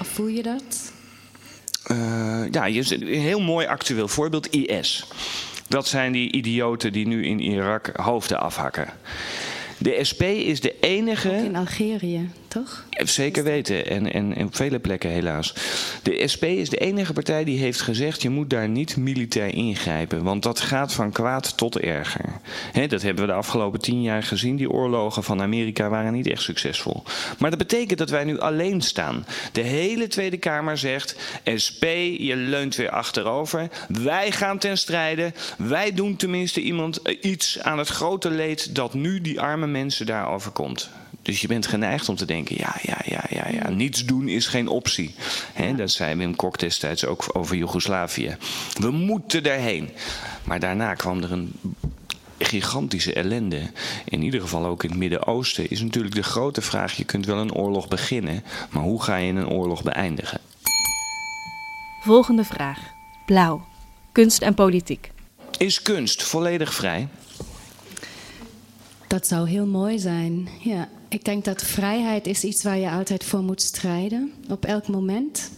Of 0.00 0.06
voel 0.06 0.26
je 0.26 0.42
dat? 0.42 0.92
Uh, 1.90 2.44
ja, 2.50 2.66
een 2.66 3.06
heel 3.06 3.40
mooi 3.40 3.66
actueel 3.66 4.08
voorbeeld: 4.08 4.50
IS. 4.50 5.06
Dat 5.68 5.86
zijn 5.86 6.12
die 6.12 6.32
idioten 6.32 6.92
die 6.92 7.06
nu 7.06 7.26
in 7.26 7.40
Irak 7.40 7.90
hoofden 7.96 8.40
afhakken. 8.40 8.88
De 9.78 10.04
SP 10.10 10.22
is 10.22 10.60
de 10.60 10.78
enige. 10.80 11.28
Ook 11.28 11.44
in 11.44 11.56
Algerië, 11.56 12.30
toch? 12.48 12.84
Zeker 12.90 13.44
weten. 13.44 13.86
En, 13.86 14.12
en, 14.12 14.34
en 14.36 14.46
op 14.46 14.56
vele 14.56 14.78
plekken 14.78 15.10
helaas. 15.10 15.54
De 16.02 16.28
SP 16.32 16.44
is 16.44 16.68
de 16.68 16.76
enige 16.76 17.12
partij 17.12 17.44
die 17.44 17.58
heeft 17.58 17.80
gezegd: 17.80 18.22
je 18.22 18.30
moet 18.30 18.50
daar 18.50 18.68
niet 18.68 18.96
militair 18.96 19.54
ingrijpen. 19.54 20.22
Want 20.22 20.42
dat 20.42 20.60
gaat 20.60 20.92
van 20.92 21.12
kwaad 21.12 21.56
tot 21.56 21.78
erger. 21.78 22.40
He, 22.72 22.86
dat 22.86 23.02
hebben 23.02 23.24
we 23.24 23.30
de 23.30 23.36
afgelopen 23.36 23.80
tien 23.80 24.02
jaar 24.02 24.22
gezien. 24.22 24.56
Die 24.56 24.70
oorlogen 24.70 25.22
van 25.22 25.42
Amerika 25.42 25.88
waren 25.88 26.12
niet 26.12 26.26
echt 26.26 26.42
succesvol. 26.42 27.02
Maar 27.38 27.50
dat 27.50 27.58
betekent 27.58 27.98
dat 27.98 28.10
wij 28.10 28.24
nu 28.24 28.38
alleen 28.38 28.80
staan. 28.80 29.26
De 29.52 29.60
hele 29.60 30.06
Tweede 30.06 30.36
Kamer 30.36 30.78
zegt: 30.78 31.16
SP, 31.64 31.84
je 32.18 32.36
leunt 32.36 32.76
weer 32.76 32.90
achterover. 32.90 33.68
Wij 33.88 34.32
gaan 34.32 34.58
ten 34.58 34.78
strijde. 34.78 35.32
Wij 35.58 35.92
doen 35.92 36.16
tenminste 36.16 36.60
iemand 36.60 37.00
iets 37.20 37.60
aan 37.60 37.78
het 37.78 37.88
grote 37.88 38.30
leed 38.30 38.74
dat 38.74 38.94
nu 38.94 39.20
die 39.20 39.40
arme 39.40 39.66
mensen 39.66 40.06
daar 40.06 40.28
overkomt. 40.28 40.90
Dus 41.22 41.40
je 41.40 41.46
bent 41.46 41.66
geneigd 41.66 42.08
om 42.08 42.16
te 42.16 42.24
denken: 42.24 42.56
ja, 42.58 42.76
ja, 42.82 42.98
ja, 43.04 43.24
ja, 43.30 43.48
ja. 43.48 43.70
niets 43.70 44.04
doen 44.04 44.28
is 44.28 44.46
geen 44.46 44.68
optie. 44.68 45.14
He, 45.52 45.74
dat 45.74 45.90
zei 45.90 46.14
Wim 46.14 46.36
Kok 46.36 46.58
destijds 46.58 47.06
ook 47.06 47.24
over 47.32 47.56
Joegoslavië. 47.56 48.36
We 48.78 48.90
moeten 48.90 49.42
daarheen. 49.42 49.90
Maar 50.44 50.60
daarna 50.60 50.94
kwam 50.94 51.22
er 51.22 51.32
een 51.32 51.52
gigantische 52.38 53.12
ellende. 53.12 53.70
In 54.04 54.22
ieder 54.22 54.40
geval 54.40 54.66
ook 54.66 54.82
in 54.82 54.90
het 54.90 54.98
Midden-Oosten 54.98 55.70
is 55.70 55.80
natuurlijk 55.80 56.14
de 56.14 56.22
grote 56.22 56.60
vraag: 56.60 56.92
je 56.92 57.04
kunt 57.04 57.26
wel 57.26 57.38
een 57.38 57.54
oorlog 57.54 57.88
beginnen, 57.88 58.44
maar 58.70 58.82
hoe 58.82 59.02
ga 59.02 59.16
je 59.16 59.32
een 59.32 59.48
oorlog 59.48 59.82
beëindigen? 59.82 60.40
Volgende 62.00 62.44
vraag: 62.44 62.78
Blauw. 63.26 63.66
Kunst 64.12 64.42
en 64.42 64.54
politiek. 64.54 65.10
Is 65.58 65.82
kunst 65.82 66.22
volledig 66.22 66.74
vrij? 66.74 67.08
Dat 69.06 69.26
zou 69.26 69.48
heel 69.48 69.66
mooi 69.66 69.98
zijn. 69.98 70.48
Ja, 70.60 70.88
ik 71.08 71.24
denk 71.24 71.44
dat 71.44 71.62
vrijheid 71.62 72.26
is 72.26 72.44
iets 72.44 72.62
waar 72.62 72.78
je 72.78 72.90
altijd 72.90 73.24
voor 73.24 73.42
moet 73.42 73.62
strijden, 73.62 74.32
op 74.48 74.64
elk 74.64 74.88
moment. 74.88 75.50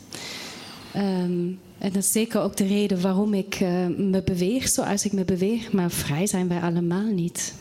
Ehm, 0.92 1.48
en 1.78 1.92
dat 1.92 1.96
is 1.96 2.12
zeker 2.12 2.40
ook 2.40 2.56
de 2.56 2.66
reden 2.66 3.00
waarom 3.00 3.34
ik 3.34 3.60
uh, 3.60 3.86
me 3.86 4.22
beweeg 4.24 4.68
zoals 4.68 5.04
ik 5.04 5.12
me 5.12 5.24
beweeg. 5.24 5.72
Maar 5.72 5.90
vrij 5.90 6.26
zijn 6.26 6.48
wij 6.48 6.60
allemaal 6.60 7.06
niet. 7.12 7.54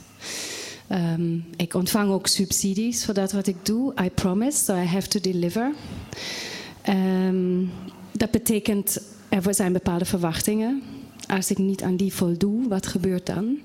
Um, 0.91 1.45
ik 1.55 1.73
ontvang 1.73 2.11
ook 2.11 2.27
subsidies 2.27 3.05
voor 3.05 3.13
dat 3.13 3.31
wat 3.31 3.47
ik 3.47 3.65
doe. 3.65 3.93
I 4.03 4.09
promise, 4.09 4.63
so 4.63 4.75
I 4.75 4.85
have 4.85 5.07
to 5.07 5.19
deliver. 5.19 5.71
Um, 6.89 7.71
dat 8.11 8.31
betekent, 8.31 9.01
er 9.29 9.53
zijn 9.53 9.73
bepaalde 9.73 10.05
verwachtingen. 10.05 10.83
Als 11.29 11.51
ik 11.51 11.57
niet 11.57 11.83
aan 11.83 11.95
die 11.95 12.13
voldoe, 12.13 12.67
wat 12.67 12.87
gebeurt 12.87 13.25
dan? 13.25 13.57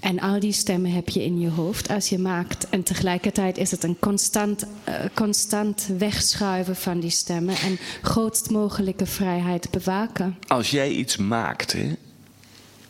En 0.00 0.20
al 0.20 0.40
die 0.40 0.52
stemmen 0.52 0.90
heb 0.90 1.08
je 1.08 1.24
in 1.24 1.40
je 1.40 1.48
hoofd 1.48 1.88
als 1.90 2.08
je 2.08 2.18
maakt. 2.18 2.68
En 2.68 2.82
tegelijkertijd 2.82 3.58
is 3.58 3.70
het 3.70 3.82
een 3.82 3.98
constant, 3.98 4.64
uh, 4.88 4.94
constant 5.14 5.88
wegschuiven 5.98 6.76
van 6.76 7.00
die 7.00 7.10
stemmen 7.10 7.56
en 7.56 7.78
grootst 8.02 8.50
mogelijke 8.50 9.06
vrijheid 9.06 9.70
bewaken. 9.70 10.36
Als 10.46 10.70
jij 10.70 10.90
iets 10.90 11.16
maakt, 11.16 11.72
hè, 11.72 11.92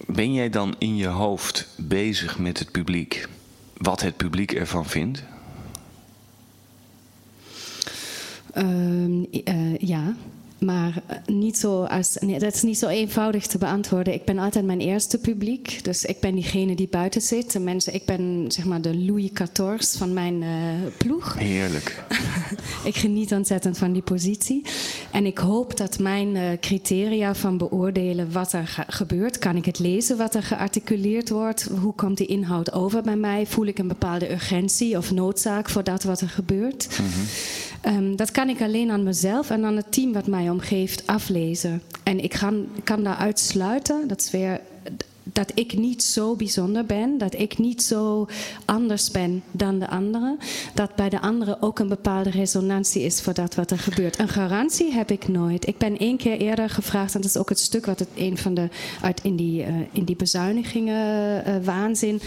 ben 0.06 0.32
jij 0.32 0.50
dan 0.50 0.74
in 0.78 0.96
je 0.96 1.06
hoofd 1.06 1.68
bezig 1.76 2.38
met 2.38 2.58
het 2.58 2.70
publiek? 2.70 3.28
Wat 3.76 4.00
het 4.00 4.16
publiek 4.16 4.52
ervan 4.52 4.86
vindt? 4.86 5.22
Uh, 8.54 9.22
uh, 9.44 9.76
ja. 9.78 10.14
Maar 10.58 11.02
eh, 11.06 11.16
niet 11.26 11.58
zo 11.58 11.82
als, 11.82 12.16
nee, 12.20 12.38
dat 12.38 12.54
is 12.54 12.62
niet 12.62 12.78
zo 12.78 12.88
eenvoudig 12.88 13.46
te 13.46 13.58
beantwoorden. 13.58 14.14
Ik 14.14 14.24
ben 14.24 14.38
altijd 14.38 14.64
mijn 14.64 14.80
eerste 14.80 15.18
publiek. 15.18 15.84
Dus 15.84 16.04
ik 16.04 16.20
ben 16.20 16.34
diegene 16.34 16.74
die 16.74 16.88
buiten 16.88 17.20
zit. 17.20 17.52
De 17.52 17.60
mensen, 17.60 17.94
ik 17.94 18.04
ben 18.04 18.44
zeg 18.48 18.64
maar 18.64 18.80
de 18.80 18.96
Louis 18.96 19.30
XIV 19.32 19.98
van 19.98 20.12
mijn 20.12 20.42
uh, 20.42 20.48
ploeg. 20.96 21.38
Heerlijk. 21.38 22.04
ik 22.84 22.96
geniet 22.96 23.32
ontzettend 23.32 23.78
van 23.78 23.92
die 23.92 24.02
positie. 24.02 24.64
En 25.10 25.26
ik 25.26 25.38
hoop 25.38 25.76
dat 25.76 25.98
mijn 25.98 26.34
uh, 26.34 26.42
criteria 26.60 27.34
van 27.34 27.58
beoordelen 27.58 28.32
wat 28.32 28.52
er 28.52 28.84
gebeurt. 28.88 29.38
Kan 29.38 29.56
ik 29.56 29.64
het 29.64 29.78
lezen 29.78 30.16
wat 30.16 30.34
er 30.34 30.42
gearticuleerd 30.42 31.28
wordt? 31.28 31.68
Hoe 31.80 31.94
komt 31.94 32.16
die 32.16 32.26
inhoud 32.26 32.72
over 32.72 33.02
bij 33.02 33.16
mij? 33.16 33.46
Voel 33.46 33.66
ik 33.66 33.78
een 33.78 33.88
bepaalde 33.88 34.30
urgentie 34.32 34.96
of 34.96 35.10
noodzaak 35.10 35.68
voor 35.70 35.84
dat 35.84 36.02
wat 36.02 36.20
er 36.20 36.28
gebeurt? 36.28 36.98
Mm 37.00 37.06
-hmm. 37.06 37.26
Um, 37.86 38.16
dat 38.16 38.30
kan 38.30 38.48
ik 38.48 38.60
alleen 38.62 38.90
aan 38.90 39.02
mezelf 39.02 39.50
en 39.50 39.64
aan 39.64 39.76
het 39.76 39.92
team 39.92 40.12
wat 40.12 40.26
mij 40.26 40.50
omgeeft 40.50 41.06
aflezen. 41.06 41.82
En 42.02 42.22
ik 42.22 42.30
kan, 42.30 42.66
kan 42.84 43.02
daaruit 43.02 43.38
sluiten, 43.38 44.08
dat 44.08 44.28
weer 44.30 44.60
dat 45.32 45.52
ik 45.54 45.76
niet 45.76 46.02
zo 46.02 46.34
bijzonder 46.34 46.86
ben, 46.86 47.18
dat 47.18 47.34
ik 47.34 47.58
niet 47.58 47.82
zo 47.82 48.28
anders 48.64 49.10
ben 49.10 49.42
dan 49.50 49.78
de 49.78 49.88
anderen, 49.88 50.38
dat 50.74 50.94
bij 50.94 51.08
de 51.08 51.20
anderen 51.20 51.62
ook 51.62 51.78
een 51.78 51.88
bepaalde 51.88 52.30
resonantie 52.30 53.02
is 53.02 53.20
voor 53.20 53.34
dat 53.34 53.54
wat 53.54 53.70
er 53.70 53.78
gebeurt. 53.78 54.18
Een 54.18 54.28
garantie 54.28 54.92
heb 54.92 55.10
ik 55.10 55.28
nooit. 55.28 55.66
Ik 55.66 55.78
ben 55.78 55.98
één 55.98 56.16
keer 56.16 56.38
eerder 56.38 56.70
gevraagd, 56.70 57.14
en 57.14 57.20
dat 57.20 57.30
is 57.30 57.36
ook 57.36 57.48
het 57.48 57.58
stuk 57.58 57.86
wat 57.86 57.98
het 57.98 58.08
een 58.14 58.38
van 58.38 58.54
de 58.54 58.68
uit 59.02 59.20
in 59.22 59.36
die, 59.36 59.60
uh, 59.60 59.74
in 59.92 60.04
die 60.04 60.16
bezuinigingen 60.16 61.42
uh, 61.48 61.64
waanzin 61.64 62.20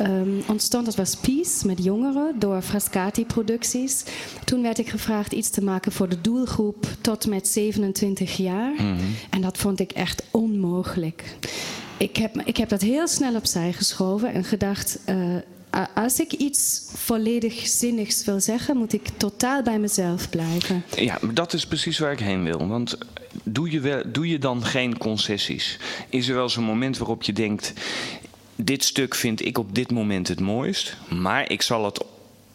um, 0.00 0.42
ontstond. 0.46 0.84
Dat 0.84 0.94
was 0.94 1.16
Peace 1.16 1.66
met 1.66 1.84
jongeren 1.84 2.38
door 2.38 2.62
Frascati 2.62 3.26
Producties. 3.26 4.04
Toen 4.44 4.62
werd 4.62 4.78
ik 4.78 4.88
gevraagd 4.88 5.32
iets 5.32 5.50
te 5.50 5.62
maken 5.62 5.92
voor 5.92 6.08
de 6.08 6.20
doelgroep 6.20 6.86
tot 7.00 7.26
met 7.26 7.48
27 7.48 8.36
jaar. 8.36 8.70
Mm 8.70 8.76
-hmm. 8.76 9.16
En 9.30 9.40
dat 9.40 9.58
vond 9.58 9.80
ik 9.80 9.92
echt 9.92 10.22
onmogelijk. 10.30 11.36
Ik 11.96 12.16
heb, 12.16 12.42
ik 12.44 12.56
heb 12.56 12.68
dat 12.68 12.80
heel 12.80 13.08
snel 13.08 13.34
opzij 13.34 13.72
geschoven 13.72 14.32
en 14.32 14.44
gedacht. 14.44 14.98
Uh, 15.08 15.36
als 15.94 16.20
ik 16.20 16.32
iets 16.32 16.82
volledig 16.94 17.66
zinnigs 17.66 18.24
wil 18.24 18.40
zeggen, 18.40 18.76
moet 18.76 18.92
ik 18.92 19.08
totaal 19.16 19.62
bij 19.62 19.78
mezelf 19.78 20.30
blijven. 20.30 20.84
Ja, 20.96 21.18
dat 21.32 21.52
is 21.52 21.66
precies 21.66 21.98
waar 21.98 22.12
ik 22.12 22.18
heen 22.18 22.44
wil. 22.44 22.66
Want 22.66 22.98
doe 23.42 23.70
je, 23.70 23.80
wel, 23.80 24.02
doe 24.06 24.28
je 24.28 24.38
dan 24.38 24.64
geen 24.64 24.98
concessies? 24.98 25.78
Is 26.08 26.28
er 26.28 26.34
wel 26.34 26.48
zo'n 26.48 26.64
moment 26.64 26.98
waarop 26.98 27.22
je 27.22 27.32
denkt: 27.32 27.72
dit 28.56 28.84
stuk 28.84 29.14
vind 29.14 29.44
ik 29.44 29.58
op 29.58 29.74
dit 29.74 29.90
moment 29.90 30.28
het 30.28 30.40
mooist, 30.40 30.96
maar 31.08 31.50
ik 31.50 31.62
zal 31.62 31.84
het 31.84 32.04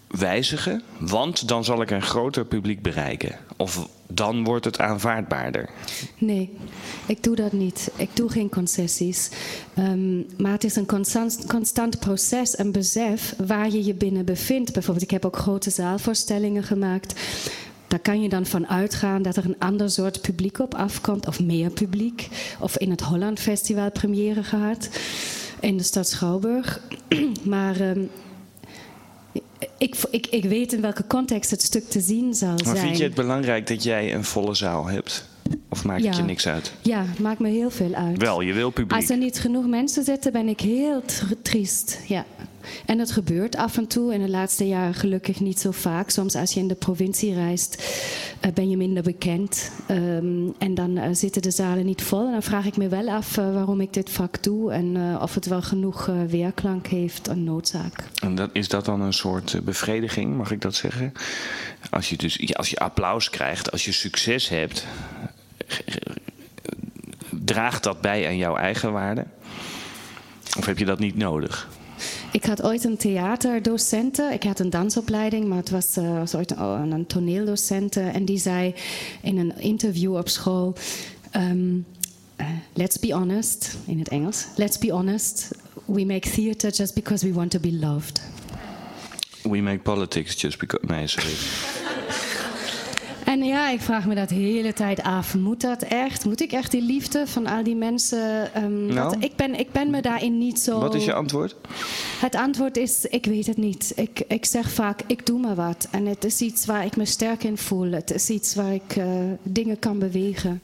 wijzigen, 0.07 0.81
want 0.99 1.47
dan 1.47 1.63
zal 1.63 1.81
ik 1.81 1.91
een 1.91 2.01
groter 2.01 2.45
publiek 2.45 2.81
bereiken. 2.81 3.37
Of 3.57 3.87
dan 4.07 4.43
wordt 4.43 4.65
het 4.65 4.79
aanvaardbaarder. 4.79 5.69
Nee, 6.17 6.49
ik 7.05 7.23
doe 7.23 7.35
dat 7.35 7.51
niet. 7.51 7.91
Ik 7.95 8.09
doe 8.13 8.29
geen 8.29 8.49
concessies. 8.49 9.29
Um, 9.77 10.25
maar 10.37 10.51
het 10.51 10.63
is 10.63 10.75
een 10.75 10.85
constant, 10.85 11.45
constant 11.47 11.99
proces 11.99 12.55
en 12.55 12.71
besef 12.71 13.33
waar 13.45 13.69
je 13.69 13.85
je 13.85 13.93
binnen 13.93 14.25
bevindt. 14.25 14.73
Bijvoorbeeld, 14.73 15.05
ik 15.05 15.11
heb 15.11 15.25
ook 15.25 15.37
grote 15.37 15.69
zaalvoorstellingen 15.69 16.63
gemaakt. 16.63 17.19
Daar 17.87 17.99
kan 17.99 18.21
je 18.21 18.29
dan 18.29 18.45
van 18.45 18.67
uitgaan 18.67 19.21
dat 19.21 19.35
er 19.35 19.45
een 19.45 19.59
ander 19.59 19.89
soort 19.89 20.21
publiek 20.21 20.59
op 20.59 20.75
afkomt, 20.75 21.27
of 21.27 21.39
meer 21.39 21.69
publiek. 21.69 22.27
Of 22.59 22.77
in 22.77 22.89
het 22.89 23.01
Holland 23.01 23.39
Festival 23.39 23.91
première 23.91 24.43
gehad 24.43 24.89
in 25.59 25.77
de 25.77 25.83
stad 25.83 26.09
Schouwburg. 26.09 26.81
maar 27.43 27.81
um, 27.81 28.09
ik, 29.77 29.95
ik, 30.11 30.27
ik 30.27 30.43
weet 30.43 30.73
in 30.73 30.81
welke 30.81 31.07
context 31.07 31.51
het 31.51 31.61
stuk 31.61 31.89
te 31.89 31.99
zien 31.99 32.33
zal 32.33 32.49
maar 32.49 32.57
zijn. 32.57 32.75
Maar 32.75 32.83
vind 32.83 32.97
je 32.97 33.03
het 33.03 33.13
belangrijk 33.13 33.67
dat 33.67 33.83
jij 33.83 34.13
een 34.13 34.23
volle 34.23 34.53
zaal 34.53 34.85
hebt? 34.85 35.27
Of 35.69 35.83
maakt 35.83 36.01
ja. 36.01 36.07
het 36.07 36.17
je 36.17 36.23
niks 36.23 36.47
uit? 36.47 36.73
Ja, 36.81 37.05
maakt 37.19 37.39
me 37.39 37.49
heel 37.49 37.69
veel 37.69 37.93
uit. 37.93 38.17
Wel, 38.17 38.41
je 38.41 38.53
wil 38.53 38.69
publiek. 38.69 39.01
Als 39.01 39.09
er 39.09 39.17
niet 39.17 39.39
genoeg 39.39 39.67
mensen 39.67 40.03
zitten, 40.03 40.31
ben 40.31 40.47
ik 40.47 40.59
heel 40.59 41.03
triest. 41.41 41.99
Ja. 42.07 42.25
En 42.85 42.97
dat 42.97 43.11
gebeurt 43.11 43.55
af 43.55 43.77
en 43.77 43.87
toe. 43.87 44.13
In 44.13 44.21
de 44.21 44.29
laatste 44.29 44.67
jaren 44.67 44.93
gelukkig 44.93 45.39
niet 45.39 45.59
zo 45.59 45.71
vaak. 45.71 46.09
Soms 46.09 46.35
als 46.35 46.53
je 46.53 46.59
in 46.59 46.67
de 46.67 46.75
provincie 46.75 47.33
reist, 47.33 47.83
uh, 48.45 48.51
ben 48.51 48.69
je 48.69 48.77
minder 48.77 49.03
bekend. 49.03 49.71
Um, 49.91 50.53
en 50.57 50.73
dan 50.73 50.97
uh, 50.97 51.03
zitten 51.11 51.41
de 51.41 51.51
zalen 51.51 51.85
niet 51.85 52.01
vol. 52.01 52.25
En 52.25 52.31
dan 52.31 52.43
vraag 52.43 52.65
ik 52.65 52.77
me 52.77 52.87
wel 52.87 53.09
af 53.09 53.37
uh, 53.37 53.53
waarom 53.53 53.81
ik 53.81 53.93
dit 53.93 54.09
vak 54.09 54.43
doe. 54.43 54.71
En 54.71 55.17
of 55.21 55.35
het 55.35 55.45
wel 55.45 55.61
genoeg 55.61 56.09
weerklank 56.27 56.87
heeft, 56.87 57.27
een 57.27 57.43
noodzaak. 57.43 58.03
En 58.21 58.35
dat, 58.35 58.49
is 58.53 58.67
dat 58.67 58.85
dan 58.85 59.01
een 59.01 59.13
soort 59.13 59.59
bevrediging, 59.63 60.37
mag 60.37 60.51
ik 60.51 60.61
dat 60.61 60.75
zeggen? 60.75 61.13
Als 61.89 62.09
je, 62.09 62.17
dus, 62.17 62.55
als 62.55 62.69
je 62.69 62.77
applaus 62.77 63.29
krijgt, 63.29 63.71
als 63.71 63.85
je 63.85 63.91
succes 63.91 64.49
hebt, 64.49 64.85
draagt 67.29 67.83
dat 67.83 68.01
bij 68.01 68.27
aan 68.27 68.37
jouw 68.37 68.55
eigen 68.55 68.91
waarde? 68.91 69.25
Of 70.57 70.65
heb 70.65 70.77
je 70.77 70.85
dat 70.85 70.99
niet 70.99 71.15
nodig? 71.15 71.69
Ik 72.31 72.45
had 72.45 72.63
ooit 72.63 72.83
een 72.83 72.97
theaterdocenten. 72.97 74.33
Ik 74.33 74.43
had 74.43 74.59
een 74.59 74.69
dansopleiding, 74.69 75.47
maar 75.47 75.57
het 75.57 75.69
was, 75.69 75.95
was 75.95 76.35
ooit 76.35 76.51
een, 76.57 77.05
toneeldocenten. 77.07 78.13
En 78.13 78.25
die 78.25 78.37
zei 78.37 78.73
in 79.21 79.37
een 79.37 79.59
interview 79.59 80.15
op 80.15 80.29
school... 80.29 80.75
Um, 81.35 81.85
uh, 82.41 82.47
let's 82.73 82.99
be 82.99 83.13
honest, 83.13 83.77
in 83.85 83.99
het 83.99 84.07
Engels. 84.07 84.45
Let's 84.55 84.77
be 84.77 84.91
honest, 84.91 85.49
we 85.85 86.05
make 86.05 86.29
theater 86.29 86.71
just 86.71 86.93
because 86.93 87.25
we 87.25 87.33
want 87.33 87.51
to 87.51 87.59
be 87.59 87.71
loved. 87.71 88.21
We 89.43 89.61
make 89.61 89.79
politics 89.79 90.35
just 90.35 90.57
because... 90.57 90.85
Nee, 90.87 91.07
sorry. 91.07 91.33
En 93.29 93.43
ja, 93.43 93.69
ik 93.69 93.81
vraag 93.81 94.05
me 94.05 94.15
dat 94.15 94.29
de 94.29 94.35
hele 94.35 94.73
tijd 94.73 95.01
af. 95.01 95.35
Moet 95.35 95.61
dat 95.61 95.81
echt? 95.81 96.25
Moet 96.25 96.41
ik 96.41 96.51
echt 96.51 96.71
die 96.71 96.81
liefde 96.81 97.27
van 97.27 97.47
al 97.47 97.63
die 97.63 97.75
mensen... 97.75 98.49
Um, 98.63 98.85
nou, 98.85 99.15
ik, 99.19 99.35
ben, 99.35 99.59
ik 99.59 99.71
ben 99.71 99.89
me 99.89 100.01
daarin 100.01 100.37
niet 100.37 100.59
zo... 100.59 100.79
Wat 100.79 100.95
is 100.95 101.05
je 101.05 101.13
antwoord? 101.13 101.55
Het 102.19 102.35
antwoord 102.35 102.77
is, 102.77 103.05
ik 103.05 103.25
weet 103.25 103.47
het 103.47 103.57
niet. 103.57 103.91
Ik, 103.95 104.23
ik 104.27 104.45
zeg 104.45 104.71
vaak, 104.71 105.01
ik 105.07 105.25
doe 105.25 105.39
maar 105.39 105.55
wat. 105.55 105.87
En 105.91 106.05
het 106.05 106.23
is 106.23 106.41
iets 106.41 106.65
waar 106.65 106.85
ik 106.85 106.95
me 106.95 107.05
sterk 107.05 107.43
in 107.43 107.57
voel. 107.57 107.91
Het 107.91 108.11
is 108.11 108.29
iets 108.29 108.55
waar 108.55 108.73
ik 108.73 108.95
uh, 108.95 109.05
dingen 109.43 109.79
kan 109.79 109.99
bewegen. 109.99 110.61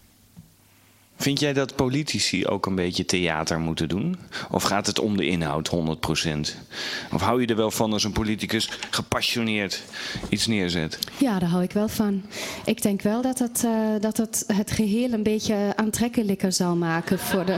Vind 1.17 1.39
jij 1.39 1.53
dat 1.53 1.75
politici 1.75 2.47
ook 2.47 2.65
een 2.65 2.75
beetje 2.75 3.05
theater 3.05 3.59
moeten 3.59 3.89
doen? 3.89 4.15
Of 4.51 4.63
gaat 4.63 4.87
het 4.87 4.99
om 4.99 5.17
de 5.17 5.25
inhoud 5.25 5.69
100%? 5.69 5.73
Of 7.13 7.21
hou 7.21 7.41
je 7.41 7.47
er 7.47 7.55
wel 7.55 7.71
van 7.71 7.93
als 7.93 8.03
een 8.03 8.11
politicus 8.11 8.69
gepassioneerd 8.89 9.83
iets 10.29 10.47
neerzet? 10.47 10.99
Ja, 11.17 11.39
daar 11.39 11.49
hou 11.49 11.63
ik 11.63 11.71
wel 11.71 11.87
van. 11.87 12.23
Ik 12.65 12.81
denk 12.81 13.01
wel 13.01 13.21
dat 13.21 13.39
het, 13.39 13.63
uh, 13.65 13.71
dat 13.99 14.17
het, 14.17 14.43
het 14.47 14.71
geheel 14.71 15.13
een 15.13 15.23
beetje 15.23 15.73
aantrekkelijker 15.75 16.51
zal 16.51 16.75
maken 16.75 17.19
voor 17.19 17.45
de, 17.45 17.57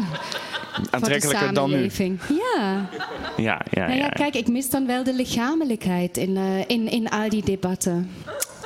aantrekkelijker 0.92 1.40
voor 1.40 1.48
de 1.48 1.56
samenleving. 1.56 2.20
dan 2.28 2.36
nu? 2.36 2.44
Ja. 2.58 2.90
Ja, 3.38 3.62
ja, 3.72 3.86
nou 3.86 3.98
ja, 3.98 4.04
ja, 4.04 4.10
kijk, 4.10 4.36
ik 4.36 4.48
mis 4.48 4.70
dan 4.70 4.86
wel 4.86 5.04
de 5.04 5.14
lichamelijkheid 5.14 6.18
in, 6.18 6.36
uh, 6.36 6.60
in, 6.68 6.92
in 6.92 7.10
al 7.10 7.30
die 7.30 7.44
debatten. 7.44 8.10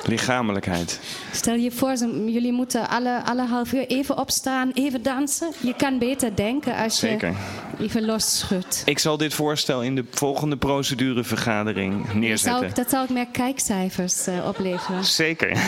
Lichamelijkheid. 0.06 1.00
Stel 1.32 1.54
je 1.54 1.70
voor, 1.70 1.96
jullie 2.26 2.52
moeten 2.52 2.88
alle, 2.88 3.22
alle 3.24 3.46
half 3.46 3.72
uur 3.72 3.86
even 3.86 4.18
opstaan, 4.18 4.70
even 4.74 5.02
dansen. 5.02 5.52
Je 5.60 5.74
kan 5.74 5.98
beter 5.98 6.36
denken 6.36 6.76
als 6.76 6.98
Zeker. 6.98 7.28
je 7.28 7.84
even 7.84 8.04
losschudt. 8.04 8.82
Ik 8.84 8.98
zal 8.98 9.16
dit 9.16 9.34
voorstel 9.34 9.82
in 9.82 9.94
de 9.94 10.04
volgende 10.10 10.56
procedurevergadering 10.56 12.12
neerzetten. 12.12 12.52
Zou 12.52 12.64
ik, 12.64 12.74
dat 12.74 12.90
zou 12.90 13.04
ik 13.04 13.10
meer 13.10 13.26
kijkcijfers 13.26 14.28
uh, 14.28 14.46
opleveren. 14.46 15.04
Zeker. 15.04 15.58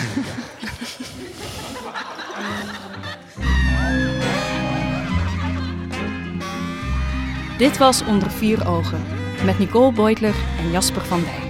Dit 7.59 7.79
was 7.79 8.05
Onder 8.05 8.31
Vier 8.31 8.69
Ogen 8.69 9.05
met 9.45 9.59
Nicole 9.59 9.93
Beutler 9.93 10.35
en 10.59 10.71
Jasper 10.71 11.05
van 11.05 11.21
Dijk. 11.21 11.44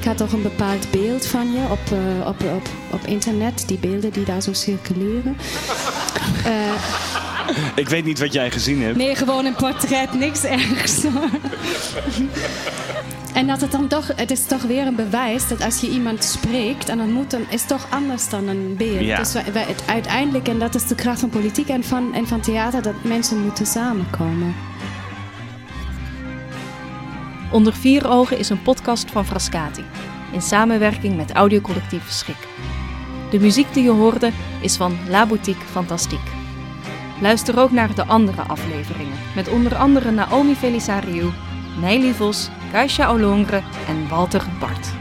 Ik 0.00 0.06
had 0.06 0.16
toch 0.16 0.32
een 0.32 0.42
bepaald 0.42 0.90
beeld 0.90 1.26
van 1.26 1.52
je 1.52 1.62
op, 1.70 1.80
uh, 1.92 2.26
op, 2.26 2.42
op, 2.42 2.68
op 2.90 3.06
internet, 3.06 3.68
die 3.68 3.78
beelden 3.78 4.12
die 4.12 4.24
daar 4.24 4.42
zo 4.42 4.52
circuleren. 4.52 5.36
Uh, 6.46 6.72
ik 7.82 7.88
weet 7.88 8.04
niet 8.04 8.18
wat 8.18 8.32
jij 8.32 8.50
gezien 8.50 8.82
hebt. 8.82 8.96
Nee, 8.96 9.14
gewoon 9.14 9.44
een 9.44 9.54
portret, 9.54 10.12
niks 10.12 10.44
ergs. 10.44 11.04
en 13.34 13.46
dat 13.46 13.60
het 13.60 13.72
dan 13.72 13.88
toch, 13.88 14.12
het 14.16 14.30
is 14.30 14.46
toch 14.46 14.62
weer 14.62 14.86
een 14.86 14.94
bewijs 14.94 15.48
dat 15.48 15.62
als 15.62 15.80
je 15.80 15.90
iemand 15.90 16.24
spreekt 16.24 16.88
en 16.88 16.98
dan 16.98 17.12
moet, 17.12 17.30
dan 17.30 17.46
is 17.50 17.60
het 17.60 17.68
toch 17.68 17.86
anders 17.90 18.28
dan 18.28 18.48
een 18.48 18.74
beeld. 18.76 19.00
Ja. 19.00 19.18
Dus 19.18 19.32
wij, 19.32 19.44
wij, 19.52 19.64
het, 19.68 19.82
uiteindelijk, 19.86 20.48
en 20.48 20.58
dat 20.58 20.74
is 20.74 20.86
de 20.86 20.94
kracht 20.94 21.20
van 21.20 21.28
politiek 21.28 21.68
en 21.68 21.84
van, 21.84 22.14
en 22.14 22.26
van 22.26 22.40
theater, 22.40 22.82
dat 22.82 23.04
mensen 23.04 23.42
moeten 23.42 23.66
samenkomen. 23.66 24.54
Onder 27.50 27.74
vier 27.74 28.08
ogen 28.08 28.38
is 28.38 28.48
een 28.48 28.62
podcast 28.62 29.10
van 29.10 29.26
Frascati, 29.26 29.84
in 30.32 30.42
samenwerking 30.42 31.16
met 31.16 31.32
audiocollectief 31.32 32.10
Schik. 32.10 32.48
De 33.30 33.40
muziek 33.40 33.74
die 33.74 33.82
je 33.82 33.90
hoorde 33.90 34.30
is 34.60 34.76
van 34.76 34.98
La 35.08 35.26
Boutique 35.26 35.66
Fantastique. 35.66 36.30
Luister 37.20 37.58
ook 37.58 37.70
naar 37.70 37.94
de 37.94 38.04
andere 38.04 38.42
afleveringen, 38.42 39.18
met 39.34 39.48
onder 39.48 39.76
andere 39.76 40.10
Naomi 40.10 40.54
Felisariou, 40.54 41.30
Meili 41.80 42.12
Vos, 42.12 42.48
Kaisha 42.72 43.08
Olongre 43.08 43.62
en 43.88 44.08
Walter 44.08 44.46
Bart. 44.60 44.92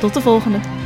Tot 0.00 0.14
de 0.14 0.20
volgende! 0.20 0.81